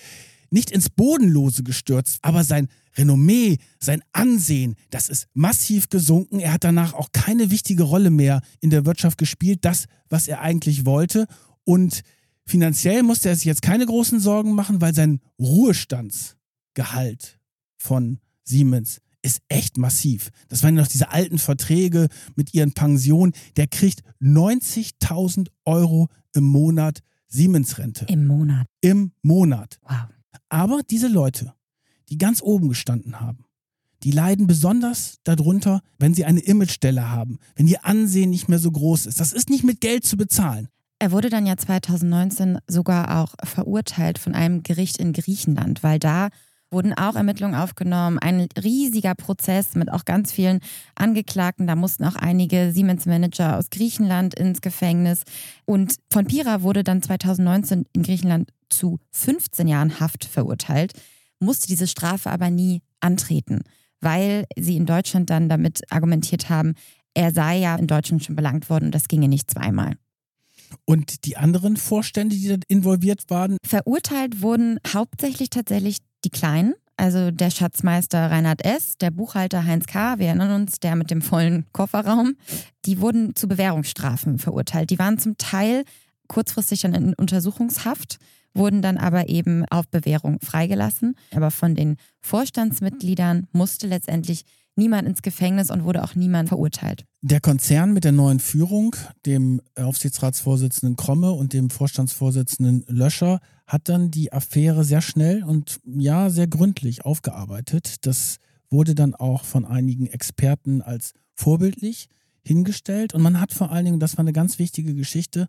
[0.51, 6.41] nicht ins Bodenlose gestürzt, aber sein Renommee, sein Ansehen, das ist massiv gesunken.
[6.41, 10.41] Er hat danach auch keine wichtige Rolle mehr in der Wirtschaft gespielt, das, was er
[10.41, 11.27] eigentlich wollte.
[11.65, 12.03] Und
[12.47, 17.39] finanziell musste er sich jetzt keine großen Sorgen machen, weil sein Ruhestandsgehalt
[17.77, 20.31] von Siemens ist echt massiv.
[20.49, 23.35] Das waren ja noch diese alten Verträge mit ihren Pensionen.
[23.57, 28.07] Der kriegt 90.000 Euro im Monat Siemens-Rente.
[28.09, 28.67] Im Monat.
[28.81, 29.79] Im Monat.
[29.83, 30.07] Wow.
[30.49, 31.55] Aber diese Leute,
[32.09, 33.45] die ganz oben gestanden haben,
[34.03, 38.71] die leiden besonders darunter, wenn sie eine Imagestelle haben, wenn ihr Ansehen nicht mehr so
[38.71, 39.21] groß ist.
[39.21, 40.69] Das ist nicht mit Geld zu bezahlen.
[40.99, 46.29] Er wurde dann ja 2019 sogar auch verurteilt von einem Gericht in Griechenland, weil da
[46.71, 48.19] wurden auch Ermittlungen aufgenommen.
[48.19, 50.61] Ein riesiger Prozess mit auch ganz vielen
[50.95, 51.67] Angeklagten.
[51.67, 55.25] Da mussten auch einige Siemens-Manager aus Griechenland ins Gefängnis.
[55.65, 60.93] Und von Pira wurde dann 2019 in Griechenland zu 15 Jahren Haft verurteilt,
[61.41, 63.63] musste diese Strafe aber nie antreten,
[64.01, 66.75] weil sie in Deutschland dann damit argumentiert haben,
[67.15, 69.97] er sei ja in Deutschland schon belangt worden und das ginge nicht zweimal.
[70.85, 73.57] Und die anderen Vorstände, die da involviert waren?
[73.65, 80.19] Verurteilt wurden hauptsächlich tatsächlich die Kleinen, also der Schatzmeister Reinhard S., der Buchhalter Heinz K.,
[80.19, 82.37] wir erinnern uns, der mit dem vollen Kofferraum,
[82.85, 84.91] die wurden zu Bewährungsstrafen verurteilt.
[84.91, 85.85] Die waren zum Teil
[86.29, 88.19] kurzfristig dann in Untersuchungshaft,
[88.55, 91.15] wurden dann aber eben auf Bewährung freigelassen.
[91.35, 94.45] Aber von den Vorstandsmitgliedern musste letztendlich
[94.81, 97.05] niemand ins Gefängnis und wurde auch niemand verurteilt.
[97.23, 104.11] Der Konzern mit der neuen Führung, dem Aufsichtsratsvorsitzenden Kromme und dem Vorstandsvorsitzenden Löscher, hat dann
[104.11, 108.07] die Affäre sehr schnell und ja, sehr gründlich aufgearbeitet.
[108.07, 108.39] Das
[108.71, 112.09] wurde dann auch von einigen Experten als vorbildlich
[112.43, 113.15] hingestellt.
[113.15, 115.47] Und man hat vor allen Dingen, das war eine ganz wichtige Geschichte,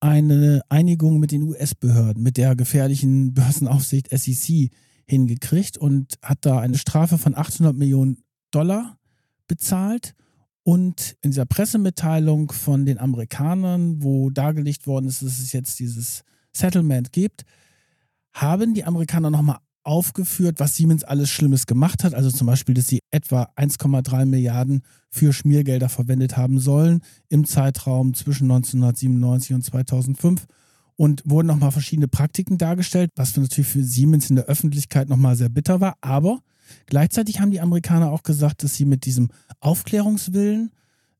[0.00, 4.70] eine Einigung mit den US-Behörden, mit der gefährlichen Börsenaufsicht SEC
[5.06, 8.23] hingekriegt und hat da eine Strafe von 800 Millionen
[8.54, 8.98] Dollar
[9.46, 10.14] bezahlt.
[10.62, 16.24] Und in dieser Pressemitteilung von den Amerikanern, wo dargelegt worden ist, dass es jetzt dieses
[16.52, 17.44] Settlement gibt,
[18.32, 22.14] haben die Amerikaner nochmal aufgeführt, was Siemens alles Schlimmes gemacht hat.
[22.14, 28.14] Also zum Beispiel, dass sie etwa 1,3 Milliarden für Schmiergelder verwendet haben sollen im Zeitraum
[28.14, 30.46] zwischen 1997 und 2005
[30.96, 35.50] und wurden nochmal verschiedene Praktiken dargestellt, was natürlich für Siemens in der Öffentlichkeit nochmal sehr
[35.50, 35.96] bitter war.
[36.00, 36.40] Aber
[36.86, 40.70] Gleichzeitig haben die Amerikaner auch gesagt, dass sie mit diesem Aufklärungswillen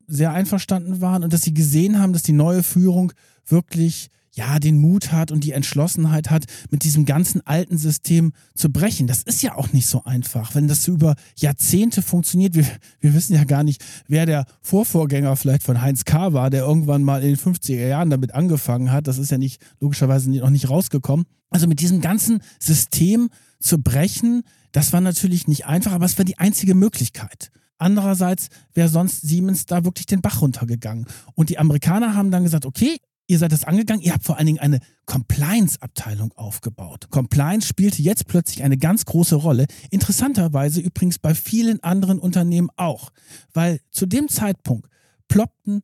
[0.07, 3.13] sehr einverstanden waren und dass sie gesehen haben, dass die neue Führung
[3.47, 8.71] wirklich ja den Mut hat und die Entschlossenheit hat, mit diesem ganzen alten System zu
[8.71, 9.07] brechen.
[9.07, 12.55] Das ist ja auch nicht so einfach, wenn das so über Jahrzehnte funktioniert.
[12.55, 12.67] Wir,
[13.01, 16.33] wir wissen ja gar nicht, wer der Vorvorgänger vielleicht von Heinz K.
[16.33, 19.07] war, der irgendwann mal in den 50er Jahren damit angefangen hat.
[19.07, 21.27] Das ist ja nicht logischerweise noch nicht rausgekommen.
[21.51, 23.31] Also mit diesem ganzen System
[23.61, 24.43] zu brechen,
[24.75, 27.53] das war natürlich nicht einfach, aber es war die einzige Möglichkeit.
[27.79, 31.07] Andererseits wäre sonst Siemens da wirklich den Bach runtergegangen.
[31.35, 32.99] Und die Amerikaner haben dann gesagt, okay,
[33.29, 37.09] ihr seid das angegangen, ihr habt vor allen Dingen eine Compliance-Abteilung aufgebaut.
[37.11, 39.67] Compliance spielte jetzt plötzlich eine ganz große Rolle.
[39.91, 43.11] Interessanterweise übrigens bei vielen anderen Unternehmen auch.
[43.53, 44.89] Weil zu dem Zeitpunkt
[45.29, 45.83] ploppten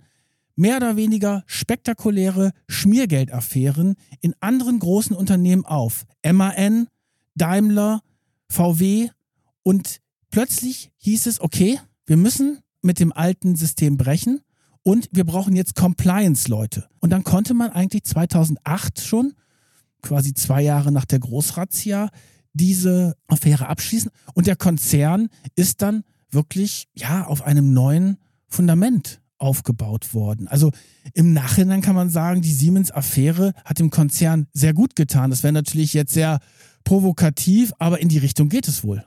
[0.57, 6.07] mehr oder weniger spektakuläre Schmiergeldaffären in anderen großen Unternehmen auf.
[6.24, 6.88] MAN,
[7.36, 8.01] Daimler,
[8.51, 9.09] VW
[9.62, 14.40] und plötzlich hieß es, okay, wir müssen mit dem alten System brechen
[14.82, 16.88] und wir brauchen jetzt Compliance-Leute.
[17.01, 19.34] Und dann konnte man eigentlich 2008 schon,
[20.03, 22.11] quasi zwei Jahre nach der Großrazzia,
[22.53, 24.11] diese Affäre abschließen.
[24.34, 28.16] Und der Konzern ist dann wirklich, ja, auf einem neuen
[28.48, 30.48] Fundament aufgebaut worden.
[30.48, 30.70] Also
[31.14, 35.30] im Nachhinein kann man sagen, die Siemens-Affäre hat dem Konzern sehr gut getan.
[35.30, 36.40] Das wäre natürlich jetzt sehr
[36.85, 39.05] provokativ, aber in die Richtung geht es wohl.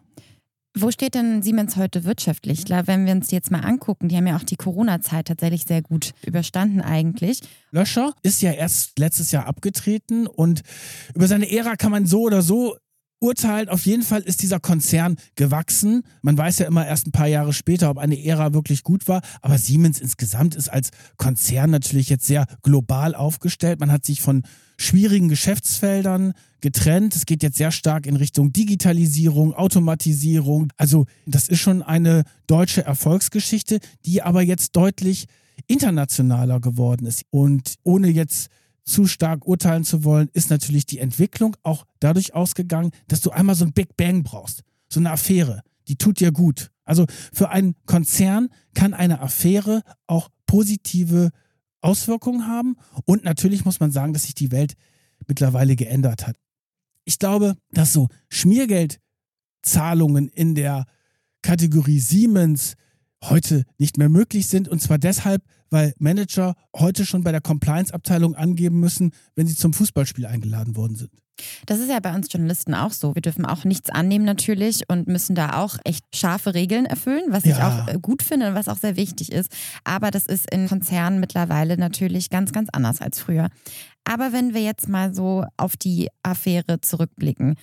[0.75, 2.65] Wo steht denn Siemens heute wirtschaftlich?
[2.65, 5.65] Klar, wenn wir uns die jetzt mal angucken, die haben ja auch die Corona-Zeit tatsächlich
[5.65, 7.41] sehr gut überstanden eigentlich.
[7.69, 10.61] Löscher ist ja erst letztes Jahr abgetreten und
[11.13, 12.75] über seine Ära kann man so oder so
[13.23, 13.69] urteilen.
[13.69, 16.03] Auf jeden Fall ist dieser Konzern gewachsen.
[16.23, 19.21] Man weiß ja immer erst ein paar Jahre später, ob eine Ära wirklich gut war.
[19.41, 23.79] Aber Siemens insgesamt ist als Konzern natürlich jetzt sehr global aufgestellt.
[23.79, 24.43] Man hat sich von
[24.77, 27.15] schwierigen Geschäftsfeldern getrennt.
[27.15, 30.71] Es geht jetzt sehr stark in Richtung Digitalisierung, Automatisierung.
[30.77, 35.27] Also das ist schon eine deutsche Erfolgsgeschichte, die aber jetzt deutlich
[35.67, 37.23] internationaler geworden ist.
[37.29, 38.47] Und ohne jetzt
[38.85, 43.55] zu stark urteilen zu wollen, ist natürlich die Entwicklung auch dadurch ausgegangen, dass du einmal
[43.55, 44.63] so ein Big Bang brauchst.
[44.89, 46.71] So eine Affäre, die tut dir gut.
[46.85, 51.31] Also für einen Konzern kann eine Affäre auch positive
[51.81, 52.77] Auswirkungen haben.
[53.05, 54.75] Und natürlich muss man sagen, dass sich die Welt
[55.27, 56.37] mittlerweile geändert hat.
[57.05, 60.85] Ich glaube, dass so Schmiergeldzahlungen in der
[61.41, 62.75] Kategorie Siemens
[63.29, 64.67] heute nicht mehr möglich sind.
[64.67, 69.73] Und zwar deshalb, weil Manager heute schon bei der Compliance-Abteilung angeben müssen, wenn sie zum
[69.73, 71.11] Fußballspiel eingeladen worden sind.
[71.65, 73.15] Das ist ja bei uns Journalisten auch so.
[73.15, 77.43] Wir dürfen auch nichts annehmen natürlich und müssen da auch echt scharfe Regeln erfüllen, was
[77.43, 77.57] ja.
[77.57, 79.51] ich auch äh, gut finde und was auch sehr wichtig ist.
[79.83, 83.49] Aber das ist in Konzernen mittlerweile natürlich ganz, ganz anders als früher.
[84.03, 87.55] Aber wenn wir jetzt mal so auf die Affäre zurückblicken,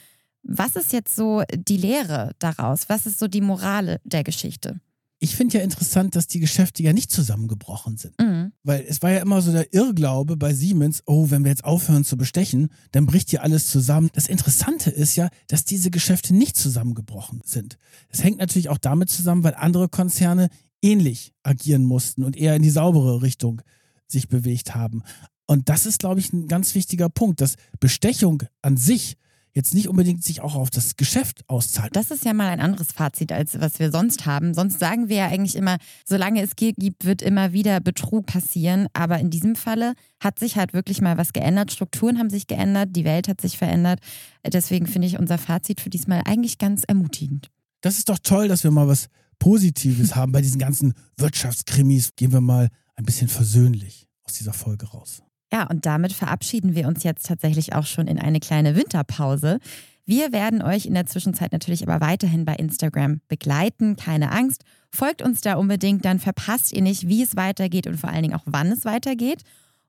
[0.43, 2.88] was ist jetzt so die Lehre daraus?
[2.88, 4.80] Was ist so die Morale der Geschichte?
[5.22, 8.18] Ich finde ja interessant, dass die Geschäfte ja nicht zusammengebrochen sind.
[8.18, 8.53] Mhm.
[8.62, 12.05] Weil es war ja immer so der Irrglaube bei Siemens, oh, wenn wir jetzt aufhören
[12.05, 14.09] zu bestechen, dann bricht hier alles zusammen.
[14.14, 17.76] Das Interessante ist ja, dass diese Geschäfte nicht zusammengebrochen sind.
[18.09, 20.49] Es hängt natürlich auch damit zusammen, weil andere Konzerne
[20.80, 23.61] ähnlich agieren mussten und eher in die saubere Richtung
[24.07, 25.03] sich bewegt haben.
[25.51, 29.16] Und das ist, glaube ich, ein ganz wichtiger Punkt, dass Bestechung an sich
[29.53, 31.96] jetzt nicht unbedingt sich auch auf das Geschäft auszahlt.
[31.96, 34.55] Das ist ja mal ein anderes Fazit, als was wir sonst haben.
[34.55, 38.86] Sonst sagen wir ja eigentlich immer, solange es Gier gibt, wird immer wieder Betrug passieren.
[38.92, 41.72] Aber in diesem Falle hat sich halt wirklich mal was geändert.
[41.72, 43.98] Strukturen haben sich geändert, die Welt hat sich verändert.
[44.46, 47.51] Deswegen finde ich unser Fazit für diesmal eigentlich ganz ermutigend.
[47.80, 49.09] Das ist doch toll, dass wir mal was
[49.40, 52.14] Positives haben bei diesen ganzen Wirtschaftskrimis.
[52.14, 55.24] Gehen wir mal ein bisschen versöhnlich aus dieser Folge raus.
[55.53, 59.59] Ja, und damit verabschieden wir uns jetzt tatsächlich auch schon in eine kleine Winterpause.
[60.07, 63.96] Wir werden euch in der Zwischenzeit natürlich aber weiterhin bei Instagram begleiten.
[63.96, 64.64] Keine Angst.
[64.90, 68.34] Folgt uns da unbedingt, dann verpasst ihr nicht, wie es weitergeht und vor allen Dingen
[68.34, 69.42] auch, wann es weitergeht.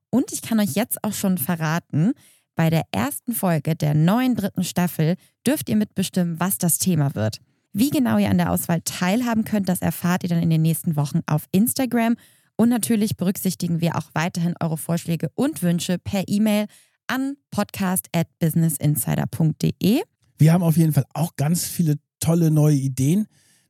[0.10, 2.14] Und ich kann euch jetzt auch schon verraten,
[2.56, 5.16] bei der ersten Folge der neuen dritten Staffel
[5.48, 7.40] dürft ihr mitbestimmen, was das Thema wird.
[7.74, 10.96] Wie genau ihr an der Auswahl teilhaben könnt, das erfahrt ihr dann in den nächsten
[10.98, 12.18] Wochen auf Instagram.
[12.62, 16.68] Und natürlich berücksichtigen wir auch weiterhin eure Vorschläge und Wünsche per E-Mail
[17.08, 20.02] an podcast.businessinsider.de.
[20.38, 23.26] Wir haben auf jeden Fall auch ganz viele tolle neue Ideen,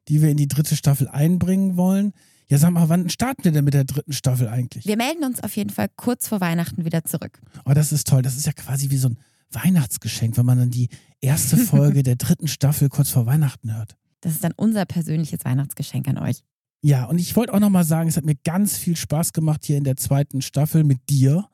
[0.10, 2.12] die wir in die dritte Staffel einbringen wollen.
[2.50, 4.86] Ja, sag mal, wann starten wir denn mit der dritten Staffel eigentlich?
[4.86, 7.40] Wir melden uns auf jeden Fall kurz vor Weihnachten wieder zurück.
[7.64, 8.24] Oh, das ist toll.
[8.24, 9.18] Das ist ja quasi wie so ein
[9.52, 10.90] Weihnachtsgeschenk, wenn man dann die
[11.22, 13.96] erste Folge der dritten Staffel kurz vor Weihnachten hört.
[14.20, 16.44] Das ist dann unser persönliches Weihnachtsgeschenk an euch.
[16.82, 19.78] Ja, und ich wollte auch nochmal sagen, es hat mir ganz viel Spaß gemacht hier
[19.78, 21.46] in der zweiten Staffel mit dir,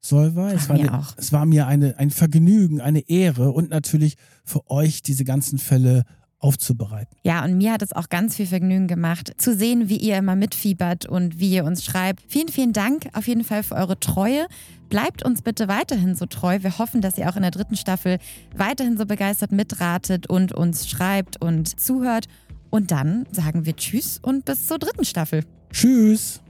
[0.00, 0.52] Solva.
[0.52, 4.68] Es war, mir eine, es war mir eine, ein Vergnügen, eine Ehre und natürlich für
[4.70, 6.04] euch diese ganzen Fälle
[6.44, 7.16] aufzubereiten.
[7.24, 10.36] Ja, und mir hat es auch ganz viel Vergnügen gemacht, zu sehen, wie ihr immer
[10.36, 12.22] mitfiebert und wie ihr uns schreibt.
[12.28, 14.46] Vielen, vielen Dank auf jeden Fall für eure Treue.
[14.90, 16.58] Bleibt uns bitte weiterhin so treu.
[16.60, 18.18] Wir hoffen, dass ihr auch in der dritten Staffel
[18.54, 22.26] weiterhin so begeistert mitratet und uns schreibt und zuhört.
[22.74, 25.44] Und dann sagen wir Tschüss und bis zur dritten Staffel.
[25.70, 26.42] Tschüss!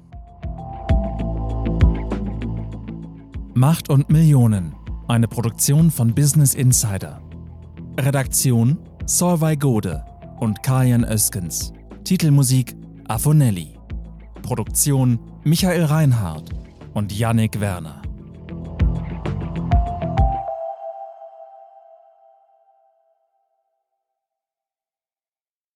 [3.52, 4.74] Macht und Millionen.
[5.06, 7.20] Eine Produktion von Business Insider.
[8.00, 10.02] Redaktion Solvay Gode
[10.40, 11.74] und Kajan Öskens.
[12.04, 12.74] Titelmusik
[13.06, 13.78] Afonelli.
[14.40, 16.48] Produktion Michael Reinhardt
[16.94, 18.00] und Yannick Werner.